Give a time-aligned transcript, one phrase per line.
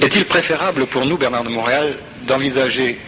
[0.00, 1.96] Est-il préférable pour nous, Bernard de Montréal,
[2.26, 2.98] d'envisager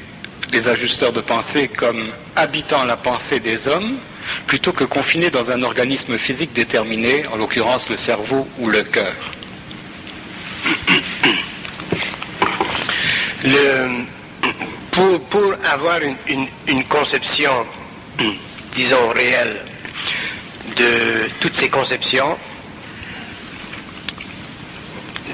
[0.52, 2.04] les ajusteurs de pensée comme
[2.36, 3.96] habitant la pensée des hommes,
[4.46, 9.14] plutôt que confinés dans un organisme physique déterminé, en l'occurrence le cerveau ou le cœur
[15.30, 15.98] pour, avoir
[16.28, 17.52] une conception,
[18.74, 19.56] disons, réelle
[20.76, 22.36] de toutes ces conceptions,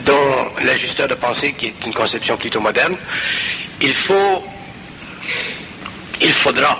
[0.05, 2.97] dont l'ajusteur de pensée, qui est une conception plutôt moderne,
[3.81, 4.45] il faut,
[6.21, 6.79] il faudra,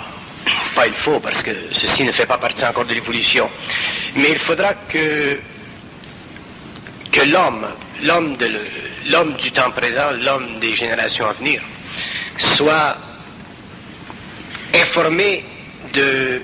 [0.75, 3.49] pas il faut, parce que ceci ne fait pas partie encore de l'évolution,
[4.15, 5.37] mais il faudra que,
[7.25, 7.67] l'homme,
[8.03, 11.61] l'homme du temps présent, l'homme des générations à venir,
[12.37, 12.97] soit
[14.73, 15.45] informé
[15.93, 16.41] de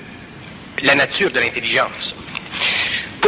[0.84, 2.16] la nature de l'intelligence.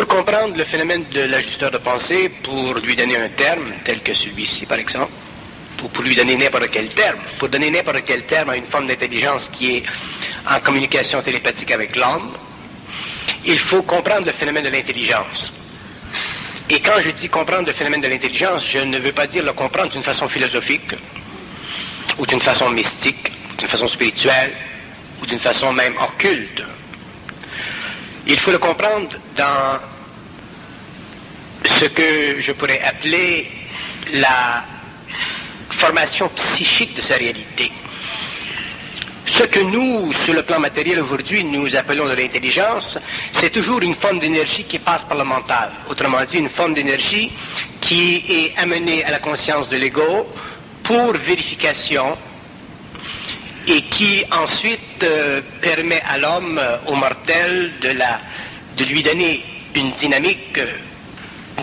[0.01, 4.15] Pour comprendre le phénomène de l'ajusteur de pensée, pour lui donner un terme, tel que
[4.15, 5.11] celui-ci par exemple,
[5.83, 8.87] ou pour lui donner n'importe quel terme, pour donner n'importe quel terme à une forme
[8.87, 9.83] d'intelligence qui est
[10.49, 12.31] en communication télépathique avec l'homme,
[13.45, 15.53] il faut comprendre le phénomène de l'intelligence.
[16.67, 19.53] Et quand je dis comprendre le phénomène de l'intelligence, je ne veux pas dire le
[19.53, 20.95] comprendre d'une façon philosophique,
[22.17, 24.53] ou d'une façon mystique, d'une façon spirituelle,
[25.21, 26.63] ou d'une façon même occulte.
[28.25, 29.90] Il faut le comprendre dans
[31.65, 33.49] ce que je pourrais appeler
[34.13, 34.63] la
[35.71, 37.71] formation psychique de sa réalité.
[39.25, 42.97] Ce que nous, sur le plan matériel aujourd'hui, nous appelons de l'intelligence,
[43.33, 45.71] c'est toujours une forme d'énergie qui passe par le mental.
[45.89, 47.31] Autrement dit, une forme d'énergie
[47.79, 50.27] qui est amenée à la conscience de l'ego
[50.83, 52.17] pour vérification
[53.67, 58.19] et qui ensuite euh, permet à l'homme, au mortel, de, la,
[58.75, 59.43] de lui donner
[59.75, 60.65] une dynamique euh,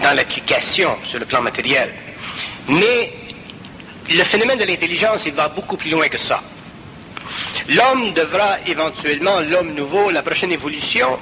[0.02, 1.92] dans l'application sur le plan matériel.
[2.68, 3.12] Mais
[4.10, 6.42] le phénomène de l'intelligence, il va beaucoup plus loin que ça.
[7.68, 11.18] L'homme devra éventuellement, l'homme nouveau, la prochaine évolution,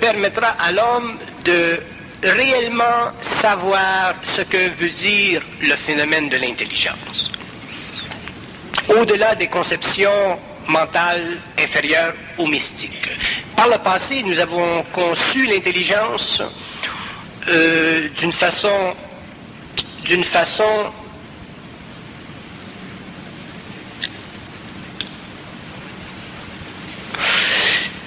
[0.00, 1.80] permettra à l'homme de
[2.22, 3.10] réellement
[3.40, 7.32] savoir ce que veut dire le phénomène de l'intelligence
[8.88, 10.38] au-delà des conceptions
[10.68, 13.08] mentales inférieures ou mystiques.
[13.56, 16.42] Par le passé, nous avons conçu l'intelligence
[17.48, 18.94] euh, d'une façon,
[20.04, 20.92] d'une façon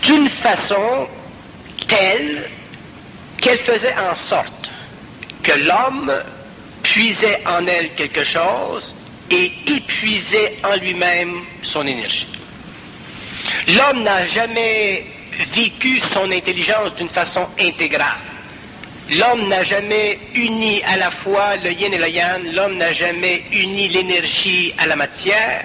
[0.04, 1.08] d'une façon
[1.88, 2.50] telle
[3.42, 4.70] qu'elle faisait en sorte
[5.42, 6.14] que l'homme
[6.84, 8.96] puisait en elle quelque chose
[9.30, 12.28] et épuisait en lui-même son énergie.
[13.68, 15.06] L'homme n'a jamais
[15.54, 18.35] vécu son intelligence d'une façon intégrale.
[19.12, 23.44] L'homme n'a jamais uni à la fois le yin et le yang, l'homme n'a jamais
[23.52, 25.64] uni l'énergie à la matière.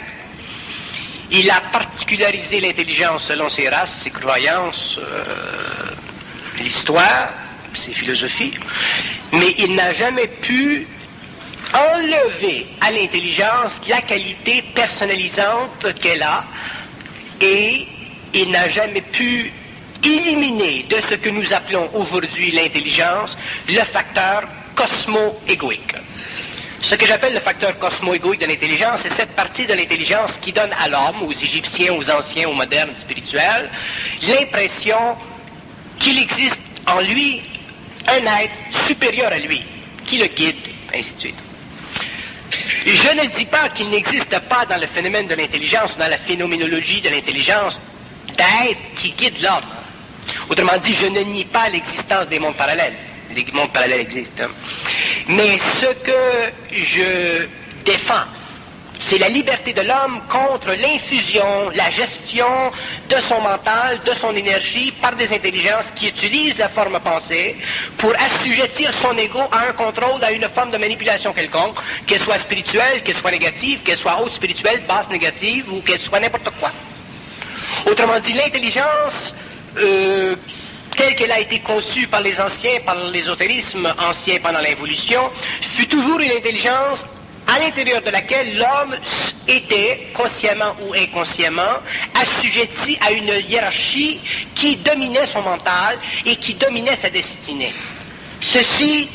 [1.31, 5.25] Il a particularisé l'intelligence selon ses races, ses croyances, euh,
[6.59, 7.31] l'histoire,
[7.73, 8.53] ses philosophies,
[9.33, 10.87] mais il n'a jamais pu
[11.73, 16.45] enlever à l'intelligence la qualité personnalisante qu'elle a.
[17.41, 17.87] Et
[18.35, 19.51] il n'a jamais pu
[20.05, 23.37] éliminer de ce que nous appelons aujourd'hui l'intelligence
[23.69, 24.43] le facteur
[24.75, 25.95] cosmo-égoïque.
[26.83, 30.71] Ce que j'appelle le facteur cosmo-égoïque de l'intelligence, c'est cette partie de l'intelligence qui donne
[30.83, 33.69] à l'homme, aux Égyptiens, aux anciens, aux modernes spirituels,
[34.27, 34.97] l'impression
[35.99, 36.57] qu'il existe
[36.87, 37.43] en lui
[38.09, 39.63] un être supérieur à lui,
[40.07, 40.57] qui le guide,
[40.95, 41.35] ainsi de suite.
[42.87, 47.03] Je ne dis pas qu'il n'existe pas dans le phénomène de l'intelligence, dans la phénoménologie
[47.03, 47.79] de l'intelligence,
[48.37, 49.80] d'être qui guide l'homme.
[50.49, 52.95] Autrement dit, je ne nie pas l'existence des mondes parallèles.
[53.35, 54.45] Les mondes parallèles existent.
[55.29, 57.47] Mais ce que je
[57.85, 58.27] défends,
[59.09, 62.47] c'est la liberté de l'homme contre l'infusion, la gestion
[63.09, 67.57] de son mental, de son énergie par des intelligences qui utilisent la forme pensée
[67.97, 72.39] pour assujettir son ego à un contrôle, à une forme de manipulation quelconque, qu'elle soit
[72.39, 76.71] spirituelle, qu'elle soit négative, qu'elle soit haute spirituelle, basse négative ou qu'elle soit n'importe quoi.
[77.87, 79.35] Autrement dit, l'intelligence
[79.79, 80.37] euh,
[80.97, 85.31] telle qu'elle a été conçue par les anciens, par l'ésotérisme ancien pendant l'évolution,
[85.77, 87.05] fut toujours une intelligence
[87.47, 88.97] à l'intérieur de laquelle l'homme
[89.49, 91.79] était, consciemment ou inconsciemment,
[92.15, 94.21] assujetti à une hiérarchie
[94.55, 97.73] qui dominait son mental et qui dominait sa destinée.
[98.41, 99.09] Ceci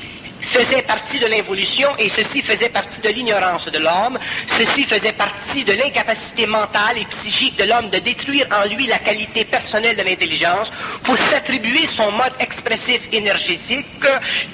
[0.52, 4.18] faisait partie de l'involution et ceci faisait partie de l'ignorance de l'homme.
[4.58, 9.00] Ceci faisait partie de l'incapacité mentale et psychique de l'homme de détruire en lui la
[9.00, 10.72] qualité personnelle de l'intelligence
[11.04, 13.86] pour s'attribuer son mode expressif énergétique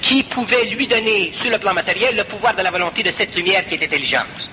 [0.00, 3.34] qui pouvait lui donner, sur le plan matériel, le pouvoir de la volonté de cette
[3.36, 4.50] lumière qui est intelligence.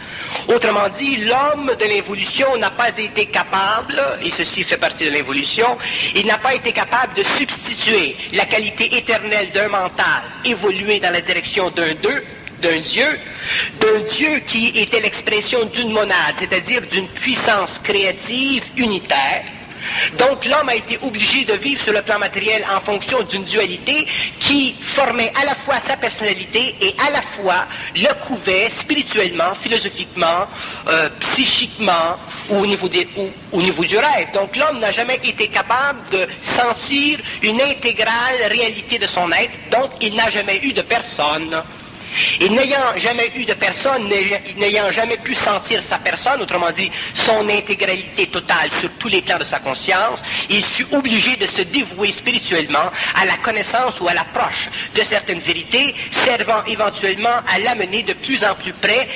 [0.49, 5.77] Autrement dit, l'homme de l'évolution n'a pas été capable, et ceci fait partie de l'évolution,
[6.15, 11.21] il n'a pas été capable de substituer la qualité éternelle d'un mental évolué dans la
[11.21, 12.23] direction d'un deux,
[12.63, 13.19] d'un Dieu,
[13.79, 19.43] d'un Dieu qui était l'expression d'une monade, c'est-à-dire d'une puissance créative unitaire,
[20.17, 24.07] donc l'homme a été obligé de vivre sur le plan matériel en fonction d'une dualité
[24.39, 27.65] qui formait à la fois sa personnalité et à la fois
[27.95, 30.47] le couvait spirituellement, philosophiquement,
[30.87, 32.17] euh, psychiquement
[32.49, 32.89] ou au, niveau
[33.51, 34.27] au niveau du rêve.
[34.33, 39.91] Donc l'homme n'a jamais été capable de sentir une intégrale réalité de son être, donc
[40.01, 41.61] il n'a jamais eu de personne
[42.39, 44.09] et n'ayant jamais eu de personne,
[44.57, 49.37] n'ayant jamais pu sentir sa personne, autrement dit son intégralité totale sur tous les plans
[49.37, 50.19] de sa conscience,
[50.49, 55.39] il fut obligé de se dévouer spirituellement à la connaissance ou à l'approche de certaines
[55.39, 55.95] vérités,
[56.25, 59.07] servant éventuellement à l'amener de plus en plus près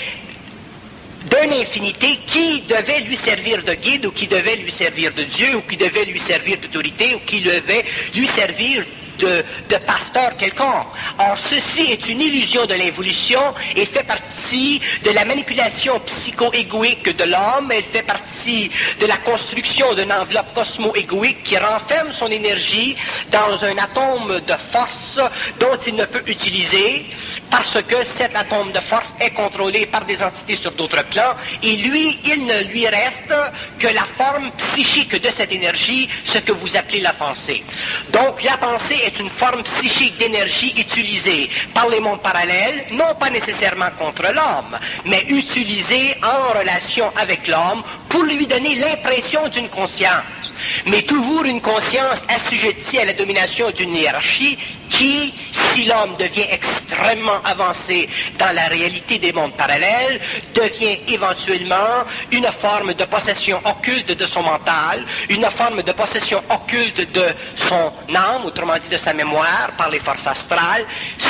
[1.23, 5.55] d'une infinité qui devait lui servir de guide ou qui devait lui servir de Dieu
[5.55, 8.83] ou qui devait lui servir d'autorité ou qui devait lui servir
[9.19, 9.43] de,
[9.85, 10.87] pasteur quelconque.
[11.19, 13.41] Or, ceci est une illusion de l'évolution
[13.75, 18.69] et fait partie de la manipulation psycho-égoïque de l'homme, elle fait partie
[18.99, 22.95] de la construction d'une enveloppe cosmo-égoïque qui renferme son énergie
[23.31, 25.19] dans un atome de force
[25.59, 27.05] dont il ne peut utiliser
[27.53, 31.75] parce que cet atome de force est contrôlé par des entités sur d'autres plans et
[31.77, 33.33] lui, il ne lui reste
[33.77, 37.63] que la forme psychique de cette énergie, ce que vous appelez la pensée.
[38.11, 41.49] Donc, la pensée est une forme psychique d'énergie utilisée.
[41.73, 47.83] Par les mondes parallèles, non pas nécessairement contre l'homme, mais utilisée en relation avec l'homme
[48.09, 50.52] pour lui donner l'impression d'une conscience
[50.87, 54.57] mais toujours une conscience assujettie à la domination d'une hiérarchie
[54.89, 55.33] qui,
[55.73, 58.07] si l'homme devient extrêmement avancé
[58.37, 60.19] dans la réalité des mondes parallèles,
[60.53, 67.11] devient éventuellement une forme de possession occulte de son mental, une forme de possession occulte
[67.11, 67.25] de
[67.67, 70.85] son âme, autrement dit de sa mémoire, par les forces astrales,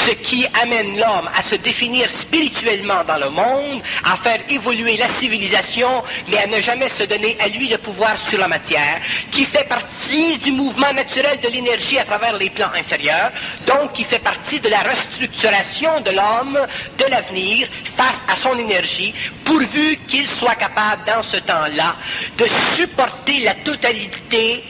[0.06, 5.08] ce qui amène l'homme à se définir spirituellement dans le monde, à faire évoluer la
[5.20, 9.00] civilisation, mais à ne jamais se donner à lui le pouvoir sur la matière,
[9.32, 13.32] qui fait partie du mouvement naturel de l'énergie à travers les plans inférieurs,
[13.66, 16.60] donc qui fait partie de la restructuration de l'homme
[16.98, 17.68] de l'avenir
[17.98, 21.96] face à son énergie, pourvu qu'il soit capable dans ce temps-là
[22.38, 24.64] de supporter la totalité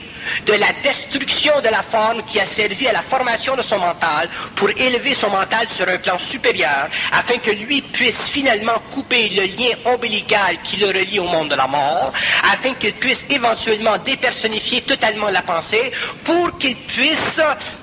[0.46, 4.28] de la destruction de la forme qui a servi à la formation de son mental
[4.54, 9.44] pour élever son mental sur un plan supérieur, afin que lui puisse finalement couper le
[9.44, 12.12] lien ombilical qui le relie au monde de la mort,
[12.52, 15.92] afin qu'il puisse éventuellement dépersonnifier totalement la pensée,
[16.24, 17.40] pour qu'il puisse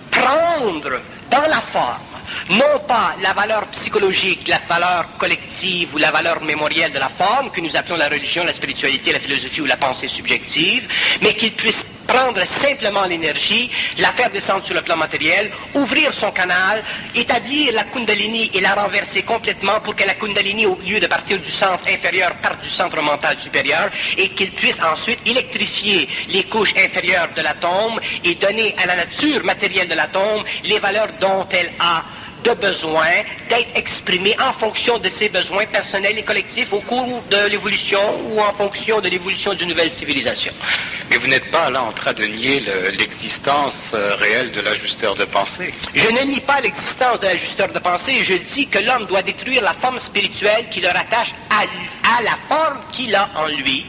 [0.10, 1.00] prendre
[1.30, 2.12] dans la forme
[2.50, 7.52] non pas la valeur psychologique, la valeur collective ou la valeur mémorielle de la forme,
[7.52, 10.88] que nous appelons la religion, la spiritualité, la philosophie ou la pensée subjective,
[11.22, 16.32] mais qu'il puisse prendre simplement l'énergie, la faire descendre sur le plan matériel, ouvrir son
[16.32, 16.84] canal,
[17.16, 21.40] établir la Kundalini et la renverser complètement pour que la Kundalini, au lieu de partir
[21.40, 26.74] du centre inférieur, parte du centre mental supérieur et qu'il puisse ensuite électrifier les couches
[26.78, 31.72] inférieures de l'atome et donner à la nature matérielle de l'atome les valeurs dont elle
[31.80, 32.04] a
[32.44, 33.10] de besoin
[33.50, 38.40] d'être exprimé en fonction de ses besoins personnels et collectifs au cours de l'évolution ou
[38.40, 40.54] en fonction de l'évolution d'une nouvelle civilisation.
[41.10, 42.64] Mais vous n'êtes pas là en train de nier
[42.98, 45.74] l'existence euh, réelle de l'ajusteur de pensée.
[45.94, 48.24] Je ne nie pas l'existence de l'ajusteur de pensée.
[48.24, 51.64] Je dis que l'homme doit détruire la forme spirituelle qui le rattache à,
[52.18, 53.86] à la forme qu'il a en lui,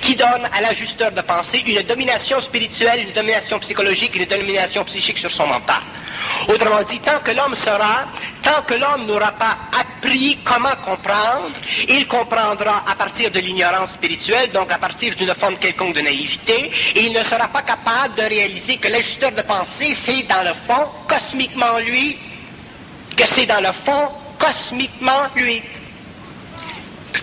[0.00, 5.18] qui donne à l'ajusteur de pensée une domination spirituelle, une domination psychologique, une domination psychique
[5.18, 5.82] sur son mental.
[6.48, 8.04] Autrement dit, tant que l'homme sera,
[8.42, 11.50] tant que l'homme n'aura pas appris comment comprendre,
[11.88, 16.70] il comprendra à partir de l'ignorance spirituelle, donc à partir d'une forme quelconque de naïveté,
[16.94, 20.54] et il ne sera pas capable de réaliser que l'ajusteur de pensée, c'est dans le
[20.68, 22.16] fond, cosmiquement lui,
[23.16, 25.62] que c'est dans le fond, cosmiquement lui.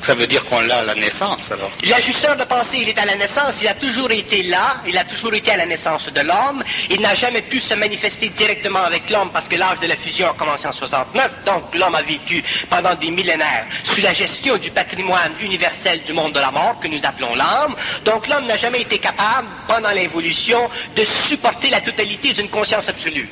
[0.02, 3.06] Ça veut dire qu'on l'a à la naissance, alors L'ajusteur de pensée, il est à
[3.06, 6.22] la naissance, il a toujours été là, il a toujours été à la naissance de
[6.22, 9.96] l'homme, il n'a jamais pu se manifester directement avec l'homme parce que l'âge de la
[9.96, 14.58] fusion a commencé en 69, donc l'homme a vécu pendant des millénaires sous la gestion
[14.58, 18.58] du patrimoine universel du monde de la mort, que nous appelons l'âme, donc l'homme n'a
[18.58, 23.30] jamais été capable, pendant l'évolution, de supporter la totalité d'une conscience absolue.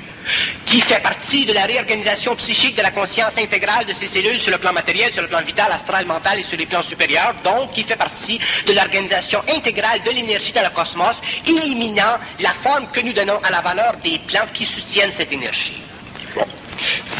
[0.65, 4.51] Qui fait partie de la réorganisation psychique de la conscience intégrale de ces cellules sur
[4.51, 7.73] le plan matériel, sur le plan vital, astral, mental et sur les plans supérieurs, donc
[7.73, 13.01] qui fait partie de l'organisation intégrale de l'énergie dans le cosmos, éliminant la forme que
[13.01, 15.81] nous donnons à la valeur des plans qui soutiennent cette énergie.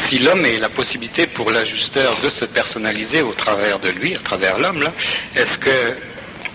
[0.08, 4.20] Si l'homme a la possibilité pour l'ajusteur de se personnaliser au travers de lui, à
[4.20, 4.90] travers l'homme,
[5.36, 5.98] est-ce que,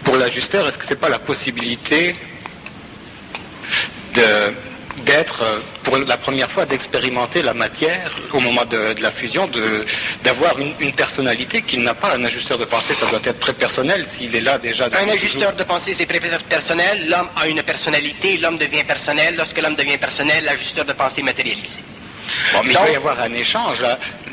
[0.04, 2.16] pour l'ajusteur, est-ce que ce n'est pas la possibilité
[5.06, 5.42] d'être,
[5.84, 9.48] pour la première fois, d'expérimenter la matière au moment de, la fusion,
[10.24, 12.14] d'avoir une, personnalité qu'il n'a pas.
[12.14, 14.86] Un ajusteur de pensée, ça doit être très personnel s'il est là déjà.
[14.86, 17.08] Un ajusteur de pensée, c'est très personnel.
[17.08, 19.36] L'homme a une personnalité, l'homme devient personnel.
[19.36, 21.80] Lorsque l'homme devient personnel, l'ajusteur de pensée matérialisé.
[22.52, 23.78] Bon, mais il va y avoir un échange.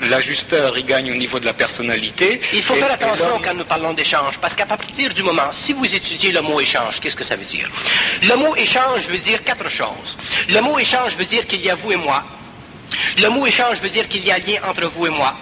[0.09, 2.41] L'ajusteur, il gagne au niveau de la personnalité.
[2.53, 5.85] Il faut faire attention quand nous parlons d'échange, parce qu'à partir du moment, si vous
[5.85, 7.69] étudiez le mot échange, qu'est-ce que ça veut dire?
[8.23, 10.17] Le mot échange veut dire quatre choses.
[10.49, 12.23] Le mot échange veut dire qu'il y a vous et moi.
[13.17, 15.35] Le mot échange veut dire qu'il y a lien entre vous et moi.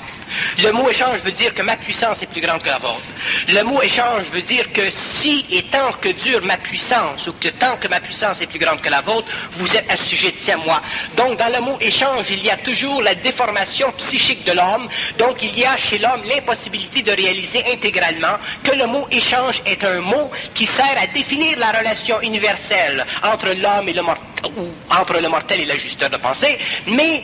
[0.64, 3.02] Le mot échange veut dire que ma puissance est plus grande que la vôtre.
[3.50, 4.82] Le mot échange veut dire que
[5.20, 8.60] si et tant que dure ma puissance, ou que tant que ma puissance est plus
[8.60, 10.82] grande que la vôtre, vous êtes assujetti à moi.
[11.18, 14.88] Donc dans le mot échange, il y a toujours la déformation psychique de l'homme.
[15.18, 19.84] Donc il y a chez l'homme l'impossibilité de réaliser intégralement que le mot échange est
[19.84, 24.70] un mot qui sert à définir la relation universelle entre l'homme et le mortel, ou
[24.90, 26.58] entre le mortel et l'ajusteur de pensée,
[26.88, 27.24] mais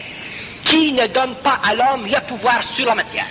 [0.67, 3.25] qui ne donne pas à l'homme le pouvoir sur la matière?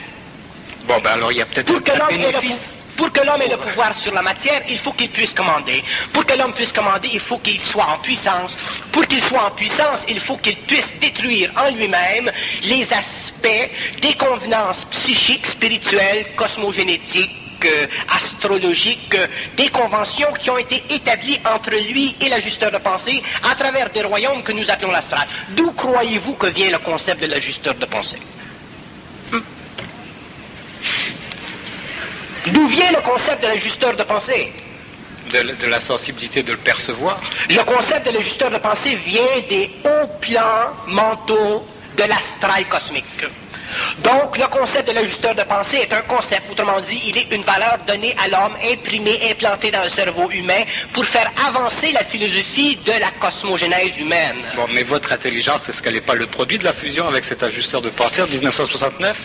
[0.87, 2.77] Bon, ben alors il y a peut-être un bénéfice.
[2.97, 5.85] Pour que l'homme ait le pouvoir sur la matière, il faut qu'il puisse commander.
[6.15, 8.57] Pour que l'homme puisse commander, il faut qu'il soit en puissance.
[8.91, 14.15] Pour qu'il soit en puissance, il faut qu'il puisse détruire en lui-même les aspects des
[14.15, 17.46] convenances psychiques, spirituelles, cosmogénétiques,
[18.09, 19.17] astrologiques,
[19.57, 24.03] des conventions qui ont été établies entre lui et l'ajusteur de pensée à travers des
[24.03, 25.27] royaumes que nous appelons l'astral.
[25.51, 28.21] D'où croyez-vous que vient le concept de l'ajusteur de pensée?
[29.33, 29.41] Hmm?
[32.49, 34.53] D'où vient le concept de l'ajusteur de pensée?
[35.33, 37.21] De, la sensibilité de le percevoir.
[37.51, 43.27] Le concept de l'ajusteur de pensée vient des hauts plans mentaux de l'astral cosmique.
[43.99, 47.43] Donc, le concept de l'ajusteur de pensée est un concept, autrement dit, il est une
[47.43, 52.77] valeur donnée à l'homme, imprimée, implantée dans le cerveau humain pour faire avancer la philosophie
[52.85, 54.37] de la cosmogénèse humaine.
[54.55, 57.43] Bon, mais votre intelligence, est-ce qu'elle n'est pas le produit de la fusion avec cet
[57.43, 59.17] ajusteur de pensée en 1969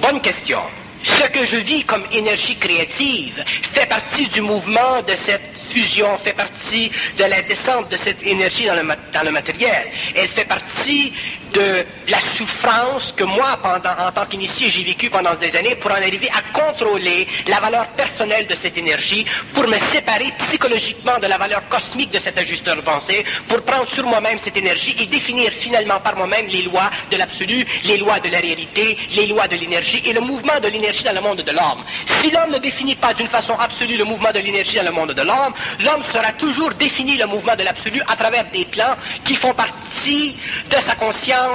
[0.00, 0.60] Bonne question.
[1.02, 6.32] Ce que je vis comme énergie créative fait partie du mouvement de cette fusion fait
[6.32, 9.86] partie de la descente de cette énergie dans le, dans le matériel.
[10.14, 11.12] Elle fait partie
[11.56, 15.90] de la souffrance que moi, pendant, en tant qu'initié, j'ai vécu pendant des années pour
[15.90, 21.26] en arriver à contrôler la valeur personnelle de cette énergie, pour me séparer psychologiquement de
[21.26, 25.06] la valeur cosmique de cet ajusteur de pensée, pour prendre sur moi-même cette énergie et
[25.06, 29.48] définir finalement par moi-même les lois de l'absolu, les lois de la réalité, les lois
[29.48, 31.82] de l'énergie et le mouvement de l'énergie dans le monde de l'homme.
[32.20, 35.12] Si l'homme ne définit pas d'une façon absolue le mouvement de l'énergie dans le monde
[35.12, 39.34] de l'homme, l'homme sera toujours défini le mouvement de l'absolu à travers des plans qui
[39.36, 40.36] font partie
[40.70, 41.45] de sa conscience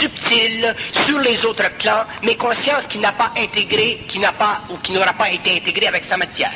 [0.00, 0.74] subtile
[1.06, 4.92] sur les autres plans, mais conscience qui n'a pas intégré, qui n'a pas ou qui
[4.92, 6.52] n'aura pas été intégrée avec sa matière.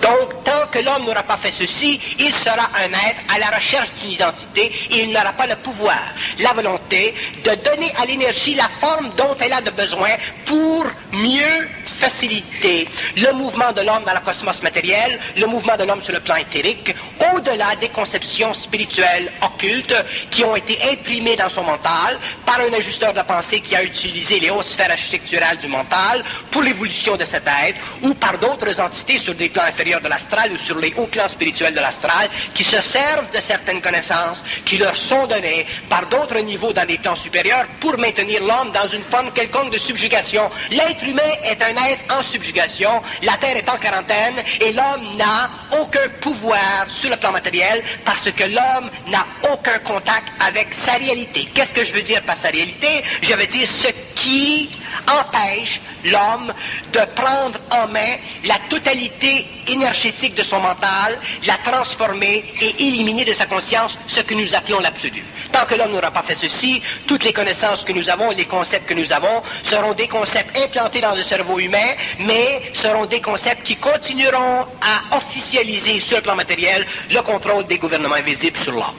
[0.00, 3.88] Donc, tant que l'homme n'aura pas fait ceci, il sera un être à la recherche
[4.00, 5.98] d'une identité et il n'aura pas le pouvoir,
[6.38, 7.14] la volonté
[7.44, 10.10] de donner à l'énergie la forme dont elle a de besoin
[10.46, 11.68] pour mieux
[12.00, 16.20] faciliter le mouvement de l'homme dans le cosmos matériel, le mouvement de l'homme sur le
[16.20, 16.94] plan éthérique,
[17.34, 19.94] au-delà des conceptions spirituelles occultes
[20.30, 24.40] qui ont été imprimées dans son mental par un ajusteur de pensée qui a utilisé
[24.40, 29.18] les hautes sphères architecturales du mental pour l'évolution de cet être, ou par d'autres entités
[29.18, 32.62] sur des plans inférieurs de l'astral ou sur les hauts plans spirituels de l'astral qui
[32.64, 37.16] se servent de certaines connaissances qui leur sont données par d'autres niveaux dans des plans
[37.16, 40.48] supérieurs pour maintenir l'homme dans une forme quelconque de subjugation.
[40.70, 45.50] L'être humain est un être en subjugation, la Terre est en quarantaine et l'homme n'a
[45.80, 51.48] aucun pouvoir sur le plan matériel parce que l'homme n'a aucun contact avec sa réalité.
[51.52, 53.02] Qu'est-ce que je veux dire par sa réalité?
[53.22, 54.70] Je veux dire ce qui
[55.08, 56.52] empêche l'homme
[56.92, 63.32] de prendre en main la totalité énergétique de son mental, la transformer et éliminer de
[63.32, 65.24] sa conscience ce que nous appelons l'absolu.
[65.52, 68.44] Tant que l'homme n'aura pas fait ceci, toutes les connaissances que nous avons et les
[68.44, 73.20] concepts que nous avons seront des concepts implantés dans le cerveau humain, mais seront des
[73.20, 78.72] concepts qui continueront à officialiser sur le plan matériel le contrôle des gouvernements invisibles sur
[78.72, 78.96] l'homme.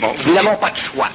[0.00, 1.08] Bon, nous n'avons pas de choix.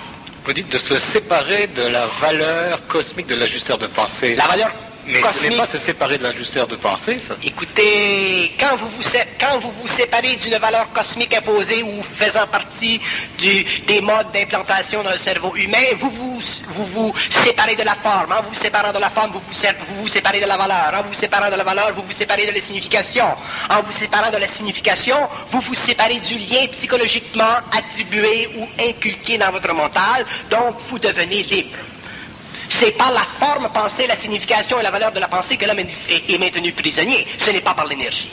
[0.49, 4.35] Vous dites de se séparer de la valeur cosmique de l'ajusteur de pensée.
[4.35, 4.71] La valeur
[5.09, 7.33] Mais ce n'est pas se séparer de l'ajusteur de pensée, ça.
[7.43, 9.03] Écoutez, quand vous vous,
[9.39, 13.01] quand vous, vous séparez d'une valeur cosmique imposée ou faisant partie
[13.39, 16.41] du, des modes d'implantation dans le cerveau humain, vous vous,
[16.75, 17.13] vous, vous
[17.43, 18.31] séparez de la forme.
[18.31, 20.93] En vous séparant de la forme, vous vous, vous, vous séparez de la valeur.
[20.93, 23.25] En vous séparant de la valeur, vous vous séparez de la signification.
[23.69, 25.17] En vous séparant de la signification,
[25.51, 31.41] vous vous séparez du lien psychologiquement attribué ou inculqué dans votre mental, donc vous devenez
[31.43, 31.77] libre.
[32.69, 35.79] C'est par la forme pensée, la signification et la valeur de la pensée que l'homme
[35.79, 37.25] est, maintenu prisonnier.
[37.39, 38.29] Ce n'est pas par l'énergie.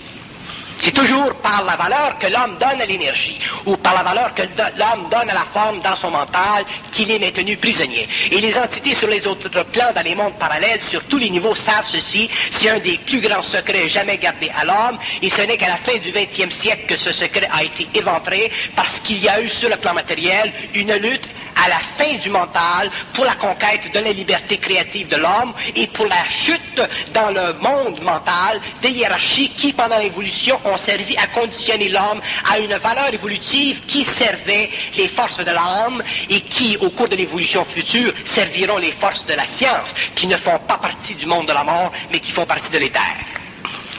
[0.79, 4.43] C'est toujours par la valeur que l'homme donne à l'énergie, ou par la valeur que
[4.43, 8.07] l'homme donne à la forme dans son mental qu'il est maintenu prisonnier.
[8.31, 11.55] Et les entités sur les autres plans, dans les mondes parallèles, sur tous les niveaux,
[11.55, 12.29] savent ceci.
[12.53, 15.79] C'est un des plus grands secrets jamais gardés à l'homme, et ce n'est qu'à la
[15.79, 19.49] fin du XXe siècle que ce secret a été éventré, parce qu'il y a eu
[19.49, 21.27] sur le plan matériel une lutte
[21.65, 25.87] à la fin du mental pour la conquête de la liberté créative de l'homme et
[25.89, 26.81] pour la chute
[27.13, 32.21] dans le monde mental des hiérarchies qui, pendant l'évolution, ont servi à conditionner l'homme
[32.51, 37.17] à une valeur évolutive qui servait les forces de l'âme et qui, au cours de
[37.17, 41.47] l'évolution future, serviront les forces de la science, qui ne font pas partie du monde
[41.47, 43.36] de la mort, mais qui font partie de l'éther.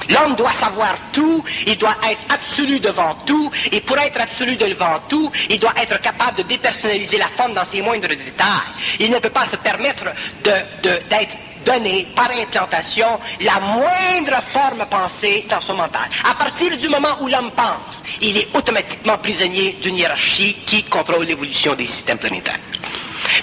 [0.10, 5.00] L'homme doit savoir tout, il doit être absolu devant tout, et pour être absolu devant
[5.10, 8.48] tout, il doit être capable de dépersonnaliser la forme dans ses moindres détails.
[9.00, 10.06] Il ne peut pas se permettre
[10.44, 11.36] d'être
[11.66, 16.10] donné par implantation la moindre forme pensée dans son mental.
[16.30, 21.26] À partir du moment où l'homme pense, il est automatiquement prisonnier d'une hiérarchie qui contrôle
[21.26, 22.60] l'évolution des systèmes planétaires.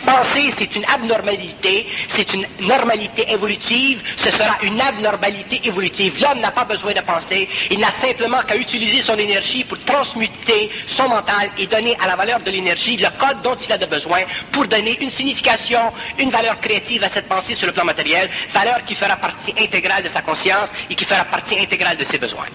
[0.05, 6.21] Penser, c'est une abnormalité, c'est une normalité évolutive, ce sera une abnormalité évolutive.
[6.21, 10.71] L'homme n'a pas besoin de penser, il n'a simplement qu'à utiliser son énergie pour transmuter
[10.87, 14.21] son mental et donner à la valeur de l'énergie le code dont il a besoin
[14.53, 15.81] pour donner une signification,
[16.19, 20.03] une valeur créative à cette pensée sur le plan matériel, valeur qui fera partie intégrale
[20.03, 22.47] de sa conscience et qui fera partie intégrale de ses besoins.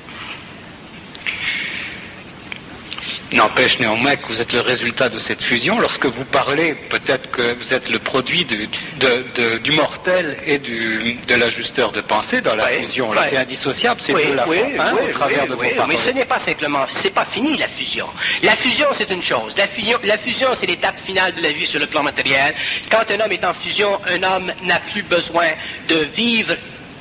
[3.31, 5.79] N'empêche néanmoins que vous êtes le résultat de cette fusion.
[5.79, 12.01] Lorsque vous parlez, peut-être que vous êtes le produit du mortel et de l'ajusteur de
[12.01, 13.11] pensée dans la fusion.
[13.29, 16.85] C'est indissociable, c'est tout la hein, au travers de vos Mais ce n'est pas simplement,
[17.01, 18.07] c'est pas fini la fusion.
[18.43, 19.55] La fusion, c'est une chose.
[19.57, 22.53] La fusion, la fusion c'est l'étape finale de la vie sur le plan matériel.
[22.89, 25.47] Quand un homme est en fusion, un homme n'a plus besoin
[25.87, 26.55] de vivre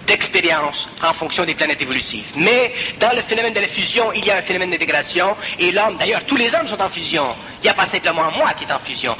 [0.09, 2.25] d'expérience en fonction des planètes évolutives.
[2.35, 5.97] Mais dans le phénomène de la fusion, il y a un phénomène d'intégration, et l'homme,
[5.99, 7.27] d'ailleurs, tous les hommes sont en fusion.
[7.61, 9.17] Il n'y a pas simplement moi qui est en fusion.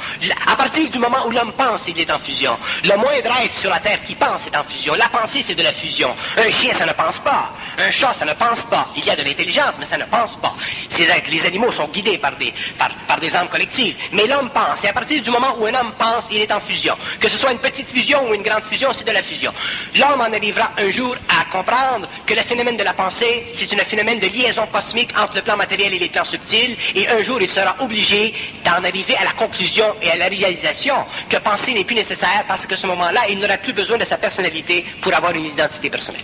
[0.47, 2.57] À partir du moment où l'homme pense, il est en fusion.
[2.83, 4.93] Le moindre être sur la Terre qui pense est en fusion.
[4.95, 6.15] La pensée, c'est de la fusion.
[6.37, 7.51] Un chien, ça ne pense pas.
[7.77, 8.87] Un chat, ça ne pense pas.
[8.95, 10.53] Il y a de l'intelligence, mais ça ne pense pas.
[10.97, 13.95] les animaux sont guidés par des, par, par des âmes collectives.
[14.13, 14.83] Mais l'homme pense.
[14.83, 16.95] Et à partir du moment où un homme pense, il est en fusion.
[17.19, 19.53] Que ce soit une petite fusion ou une grande fusion, c'est de la fusion.
[19.95, 23.85] L'homme en arrivera un jour à comprendre que le phénomène de la pensée, c'est un
[23.85, 26.75] phénomène de liaison cosmique entre le plan matériel et les plans subtils.
[26.95, 28.28] Et un jour, il sera obligé
[28.63, 30.95] d'en arriver à la conclusion et à la réalisation
[31.29, 34.17] que penser n'est plus nécessaire parce qu'à ce moment-là, il n'aura plus besoin de sa
[34.17, 36.21] personnalité pour avoir une identité personnelle.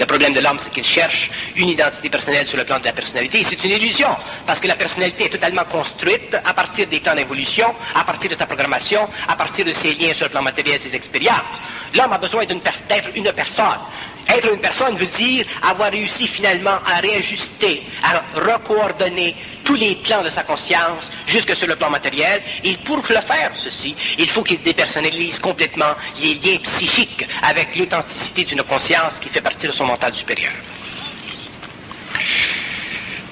[0.00, 2.92] Le problème de l'homme, c'est qu'il cherche une identité personnelle sur le plan de la
[2.92, 3.44] personnalité.
[3.46, 4.08] C'est une illusion,
[4.46, 8.34] parce que la personnalité est totalement construite à partir des temps d'évolution, à partir de
[8.34, 11.44] sa programmation, à partir de ses liens sur le plan matériel, ses expériences.
[11.94, 13.80] L'homme a besoin d'être une personne.
[14.26, 19.36] Être une personne veut dire avoir réussi finalement à réajuster, à recoordonner
[19.70, 22.42] tous les plans de sa conscience jusque sur le plan matériel.
[22.64, 28.42] Et pour le faire, ceci, il faut qu'il dépersonnalise complètement les liens psychiques avec l'authenticité
[28.42, 30.50] d'une conscience qui fait partie de son mental supérieur.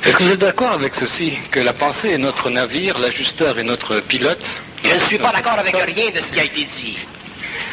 [0.05, 3.65] Est-ce que vous êtes d'accord avec ceci, que la pensée est notre navire, l'ajusteur est
[3.65, 4.47] notre pilote?
[4.85, 6.99] Je ne suis pas d'accord avec rien de ce qui a été dit.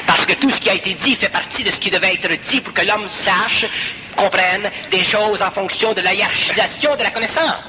[0.07, 2.31] Parce que tout ce qui a été dit fait partie de ce qui devait être
[2.49, 3.67] dit pour que l'homme sache,
[4.15, 7.61] comprenne des choses en fonction de la hiérarchisation de la connaissance.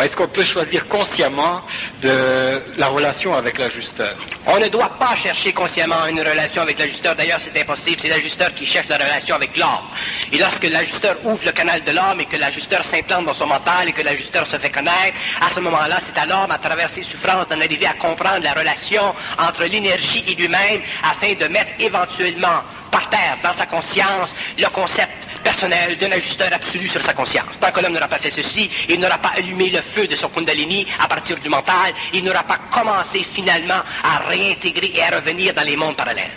[0.00, 1.60] Est-ce qu'on peut choisir consciemment
[2.02, 4.16] la relation avec l'ajusteur?
[4.46, 7.14] On ne doit pas chercher consciemment une relation avec l'ajusteur.
[7.14, 8.00] D'ailleurs, c'est impossible.
[8.00, 9.86] C'est l'ajusteur qui cherche la relation avec l'homme.
[10.32, 13.88] Et lorsque l'ajusteur ouvre le canal de l'homme et que l'ajusteur s'implante dans son mental
[13.88, 17.02] et que l'ajusteur se fait connaître, à ce moment-là, c'est à l'homme, à travers ses
[17.02, 22.62] souffrances, d'en arriver à comprendre la relation entre l'énergie et lui-même afin de mettre éventuellement
[22.90, 25.10] par terre dans sa conscience le concept
[25.42, 27.58] personnel d'un ajusteur absolu sur sa conscience.
[27.60, 30.28] Tant que l'homme n'aura pas fait ceci, il n'aura pas allumé le feu de son
[30.28, 35.54] Kundalini à partir du mental, il n'aura pas commencé finalement à réintégrer et à revenir
[35.54, 36.30] dans les mondes parallèles.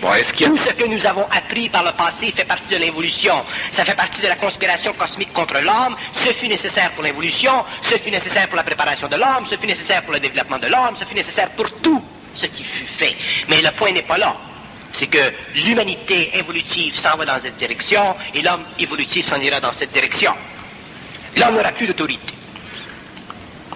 [0.00, 3.44] Tout ce que nous avons appris par le passé fait partie de l'évolution.
[3.74, 5.96] Ça fait partie de la conspiration cosmique contre l'homme.
[6.24, 9.66] Ce fut nécessaire pour l'évolution, ce fut nécessaire pour la préparation de l'homme, ce fut
[9.66, 12.02] nécessaire pour le développement de l'homme, ce fut nécessaire pour tout
[12.34, 13.16] ce qui fut fait.
[13.48, 14.36] Mais le point n'est pas là.
[14.98, 19.72] C'est que l'humanité évolutive s'en va dans cette direction et l'homme évolutif s'en ira dans
[19.72, 20.32] cette direction.
[21.36, 22.34] L'homme n'aura plus d'autorité.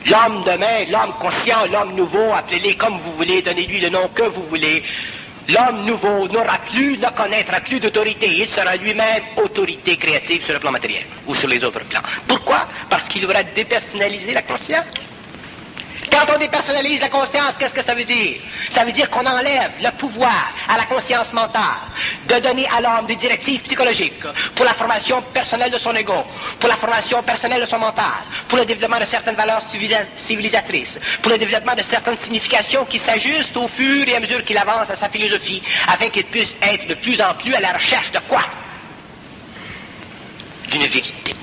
[0.07, 4.43] L'homme demain, l'homme conscient, l'homme nouveau, appelez-les comme vous voulez, donnez-lui le nom que vous
[4.49, 4.83] voulez.
[5.49, 8.27] L'homme nouveau n'aura plus, ne connaîtra plus d'autorité.
[8.27, 12.01] Il sera lui-même autorité créative sur le plan matériel ou sur les autres plans.
[12.27, 12.67] Pourquoi?
[12.91, 14.87] Parce qu'il aura dépersonnalisé la conscience.
[16.13, 18.37] Quand on dépersonnalise la conscience, qu'est-ce que ça veut dire?
[18.71, 21.81] Ça veut dire qu'on enlève le pouvoir à la conscience mentale
[22.29, 24.23] de donner à l'homme des directives psychologiques
[24.55, 26.23] pour la formation personnelle de son ego,
[26.61, 28.05] pour la formation personnelle de son mental,
[28.47, 29.63] pour le développement de certaines valeurs
[30.27, 34.59] civilisatrices, pour le développement de certaines significations qui s'ajustent au fur et à mesure qu'il
[34.59, 38.11] avance à sa philosophie, afin qu'il puisse être de plus en plus à la recherche
[38.13, 38.43] de quoi?
[40.71, 41.35] D'une vérité.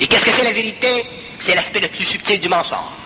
[0.00, 1.06] Et qu'est-ce que c'est la vérité?
[1.46, 3.01] C'est l'aspect le plus subtil du mensonge.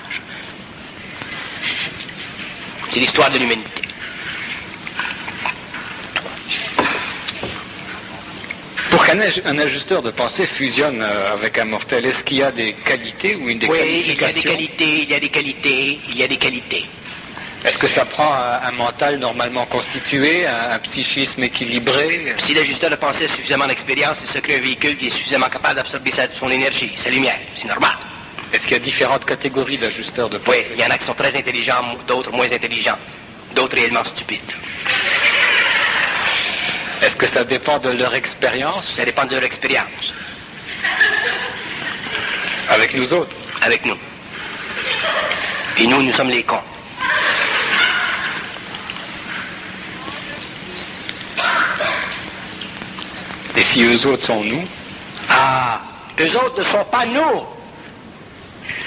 [2.90, 3.82] C'est l'histoire de l'humanité.
[8.90, 9.20] Pour qu'un
[9.58, 13.48] ajusteur de pensée fusionne euh, avec un mortel, est-ce qu'il y a des qualités ou
[13.48, 16.22] une des Oui, il y a des qualités, il y a des qualités, il y
[16.22, 16.86] a des qualités.
[17.64, 22.34] Est-ce que ça prend un, mental normalement constitué, un, psychisme équilibré?
[22.38, 25.48] Si l'ajusteur de pensée a suffisamment d'expérience, il se crée un véhicule qui est suffisamment
[25.48, 27.92] capable d'absorber son énergie, sa lumière, c'est normal.
[28.52, 31.04] Est-ce qu'il y a différentes catégories d'ajusteurs de pensée Oui, il y en a qui
[31.04, 32.98] sont très intelligents, d'autres moins intelligents,
[33.54, 34.40] d'autres réellement stupides.
[37.02, 38.94] Est-ce que ça dépend de leur expérience?
[38.96, 40.14] Ça dépend de leur expérience.
[42.68, 43.34] Avec nous autres?
[43.62, 43.96] Avec nous.
[45.78, 46.60] Et nous, nous sommes les cons.
[53.56, 54.66] Et si eux autres sont nous?
[55.28, 55.80] Ah,
[56.20, 57.55] eux autres ne sont pas nous.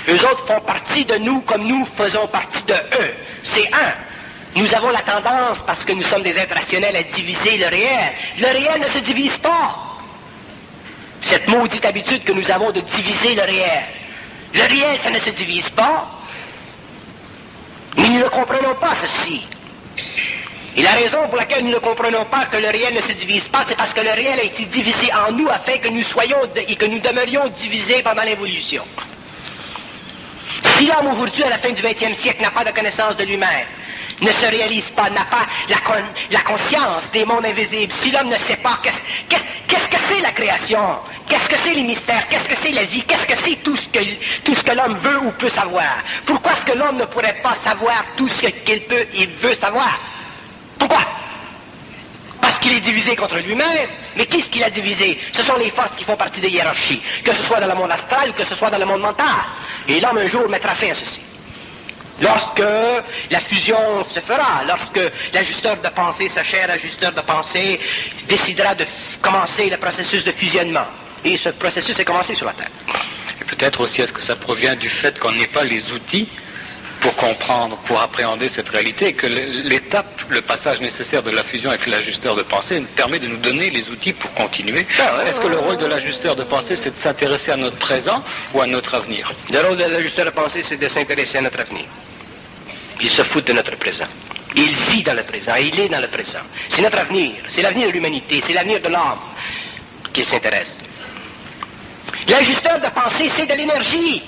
[0.08, 3.14] Eux autres font partie de nous comme nous faisons partie de eux.
[3.44, 3.94] C'est un.
[4.56, 8.14] Nous avons la tendance, parce que nous sommes des êtres rationnels, à diviser le réel.
[8.40, 9.76] Le réel ne se divise pas.
[11.22, 13.84] Cette maudite habitude que nous avons de diviser le réel.
[14.54, 16.10] Le réel, ça ne se divise pas.
[17.98, 19.42] Mais nous ne comprenons pas ceci.
[20.78, 23.44] Et la raison pour laquelle nous ne comprenons pas que le réel ne se divise
[23.44, 26.38] pas, c'est parce que le réel a été divisé en nous afin que nous soyons
[26.56, 28.84] et que nous demeurions divisés pendant l'évolution.
[30.80, 33.68] Si l'homme aujourd'hui, à la fin du XXe siècle, n'a pas de connaissance de lui-même,
[34.22, 38.56] ne se réalise pas, n'a pas la, conscience des mondes invisibles, si l'homme ne sait
[38.64, 40.80] pas qu'est-ce que c'est la création,
[41.28, 43.90] qu'est-ce que c'est les mystères, qu'est-ce que c'est la vie, qu'est-ce que c'est tout ce
[43.90, 44.00] que,
[44.46, 47.58] tout ce que l'homme veut ou peut savoir, pourquoi est-ce que l'homme ne pourrait pas
[47.62, 50.00] savoir tout ce qu'il peut et veut savoir?
[50.78, 51.02] Pourquoi?
[52.60, 53.90] Qu'il est divisé contre lui-même.
[54.16, 55.20] Mais qu'est-ce qu'il a divisé?
[55.34, 57.92] Ce sont les forces qui font partie des hiérarchies, que ce soit dans le monde
[57.92, 59.26] astral, que ce soit dans le monde mental.
[59.88, 61.22] Et l'homme un jour mettra fin à ceci.
[62.22, 62.64] Lorsque
[63.32, 65.00] la fusion se fera, lorsque
[65.34, 67.80] l'ajusteur de pensée, ce cher ajusteur de pensée,
[68.28, 68.86] décidera de
[69.22, 70.86] commencer le processus de fusionnement.
[71.24, 72.72] Et ce processus est commencé sur la Terre.
[73.42, 76.28] Et peut-être aussi est-ce que ça provient du fait qu'on n'ait pas les outils
[77.02, 81.88] pour comprendre, pour appréhender cette réalité, que l'étape, le passage nécessaire de la fusion avec
[81.88, 84.86] l'ajusteur de pensée permet de nous donner les outils pour continuer.
[85.00, 88.24] Ah est-ce que le rôle de l'ajusteur de pensée, c'est de s'intéresser à notre présent
[88.54, 89.32] ou à notre avenir?
[89.52, 91.86] Le rôle de l'ajusteur de pensée, c'est de s'intéresser à notre avenir.
[93.02, 94.08] Il se fout de notre présent.
[94.56, 96.40] Il vit dans le présent, il est dans le présent.
[96.70, 99.20] C'est notre avenir, c'est l'avenir de l'humanité, c'est l'avenir de l'homme
[100.12, 100.72] qu'il s'intéresse.
[102.28, 104.22] L'ajusteur de pensée, c'est de l'énergie.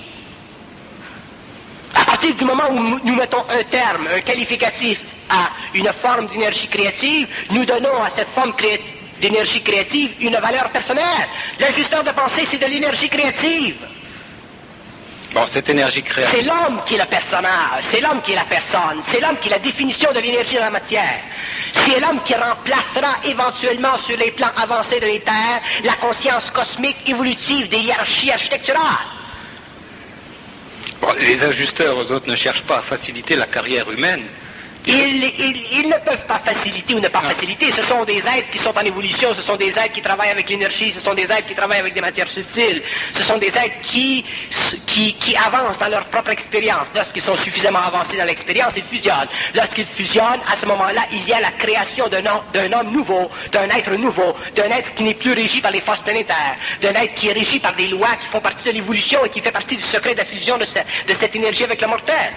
[2.22, 7.28] Partir du moment où nous mettons un terme, un qualificatif à une forme d'énergie créative,
[7.50, 8.54] nous donnons à cette forme
[9.20, 11.28] d'énergie créative une valeur personnelle.
[11.60, 13.78] L'ajusteur de pensée, c'est de l'énergie créative.
[15.34, 16.36] Bon, cette énergie créative.
[16.38, 19.48] C'est l'homme qui est le personnage, c'est l'homme qui est la personne, c'est l'homme qui
[19.48, 21.22] est la définition de l'énergie dans la matière.
[21.74, 27.68] C'est l'homme qui remplacera éventuellement sur les plans avancés de l'éther la conscience cosmique évolutive
[27.68, 29.21] des hiérarchies architecturales.
[31.20, 34.24] Les ajusteurs, aux autres, ne cherchent pas à faciliter la carrière humaine,
[34.88, 37.72] ils, ne peuvent pas faciliter ou ne pas faciliter.
[37.72, 40.50] Ce sont des êtres qui sont en évolution, ce sont des êtres qui travaillent avec
[40.50, 42.82] l'énergie, ce sont des êtres qui travaillent avec des matières subtiles,
[43.14, 44.26] ce sont des êtres qui,
[44.88, 46.88] qui, avancent dans leur propre expérience.
[46.96, 49.28] Lorsqu'ils sont suffisamment avancés dans l'expérience, ils fusionnent.
[49.56, 52.26] Lorsqu'ils fusionnent, à ce moment-là, il y a la création d'un
[52.74, 56.56] homme nouveau, d'un être nouveau, d'un être qui n'est plus régi par les forces planétaires,
[56.82, 59.42] d'un être qui est régi par des lois qui font partie de l'évolution et qui
[59.42, 62.32] fait partie du secret de la fusion de, de cette énergie avec le mortel.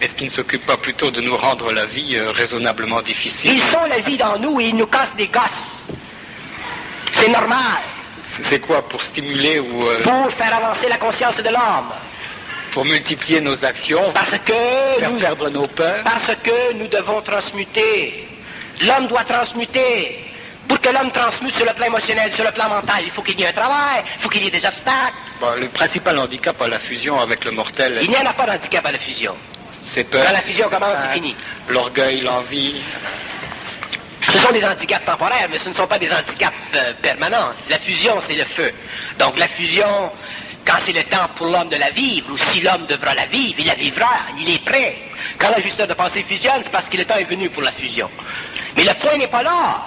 [0.00, 3.72] Est-ce qu'ils ne s'occupent pas plutôt de nous rendre la vie euh, raisonnablement difficile Ils
[3.72, 5.42] sont la vie dans nous et ils nous cassent des gosses.
[7.12, 7.82] C'est normal.
[8.48, 9.88] C'est quoi Pour stimuler ou...
[9.88, 11.92] Euh, pour faire avancer la conscience de l'homme.
[12.72, 15.00] Pour multiplier nos actions Parce que...
[15.00, 18.28] Faire perdre nos peurs Parce que nous devons transmuter
[18.82, 20.24] L'homme doit transmuter.
[20.68, 23.40] Pour que l'homme transmute sur le plan émotionnel, sur le plan mental, il faut qu'il
[23.40, 25.16] y ait un travail, il faut qu'il y ait des obstacles.
[25.58, 27.98] le principal handicap à la fusion avec le mortel...
[28.02, 29.34] Il n'y en a pas d'handicap à la fusion.
[29.94, 31.34] Quand la fusion commence, c'est fini?
[31.68, 32.80] L'orgueil, l'envie.
[34.30, 37.52] Ce sont des handicaps temporaires, mais ce ne sont pas des handicaps euh, permanents.
[37.70, 38.72] La fusion, c'est le feu.
[39.18, 40.10] Donc la fusion,
[40.66, 43.56] quand c'est le temps pour l'homme de la vivre, ou si l'homme devra la vivre,
[43.58, 44.96] il la vivra, il est prêt.
[45.38, 48.10] Quand l'ajusteur de pensée fusionne, c'est parce que le temps est venu pour la fusion.
[48.76, 49.82] Mais le point n'est pas là.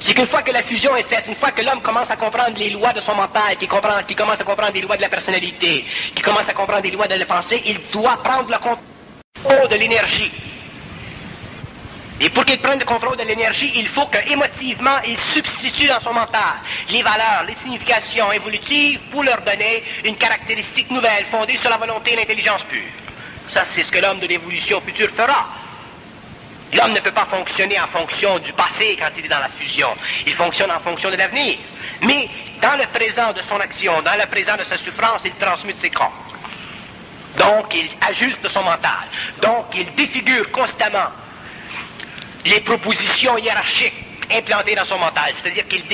[0.00, 2.56] C'est qu'une fois que la fusion est faite, une fois que l'homme commence à comprendre
[2.56, 5.08] les lois de son mental, qui, comprend, qui commence à comprendre les lois de la
[5.08, 8.89] personnalité, qui commence à comprendre les lois de la pensée, il doit prendre le contrôle
[9.48, 10.30] de l'énergie.
[12.22, 16.12] Et pour qu'il prenne le contrôle de l'énergie, il faut qu'émotivement, il substitue dans son
[16.12, 16.58] mental
[16.90, 22.12] les valeurs, les significations évolutives pour leur donner une caractéristique nouvelle fondée sur la volonté
[22.12, 22.82] et l'intelligence pure.
[23.48, 25.48] Ça, c'est ce que l'homme de l'évolution future fera.
[26.74, 29.88] L'homme ne peut pas fonctionner en fonction du passé quand il est dans la fusion.
[30.26, 31.56] Il fonctionne en fonction de l'avenir.
[32.02, 32.28] Mais
[32.60, 35.90] dans le présent de son action, dans le présent de sa souffrance, il transmute ses
[35.90, 36.29] corps.
[37.36, 39.06] Donc, il ajuste son mental.
[39.42, 41.08] Donc, il défigure constamment
[42.44, 43.94] les propositions hiérarchiques
[44.32, 45.32] implantées dans son mental.
[45.42, 45.86] C'est-à-dire qu'il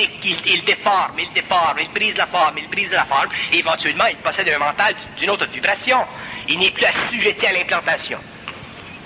[0.63, 4.49] déforme, il déforme, il brise la forme, il brise la forme, et éventuellement, il possède
[4.49, 5.99] un mental d'une autre vibration.
[6.47, 8.19] Il n'est plus assujetti à l'implantation.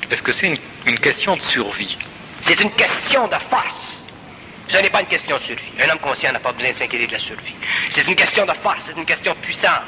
[0.10, 1.98] Est-ce que c'est une, question de survie?
[2.46, 3.81] C'est une question de force.
[4.72, 5.72] Ce n'est pas une question de survie.
[5.80, 7.54] Un homme conscient n'a pas besoin de s'inquiéter de la survie.
[7.94, 9.84] C'est une question de force, c'est une question de puissance,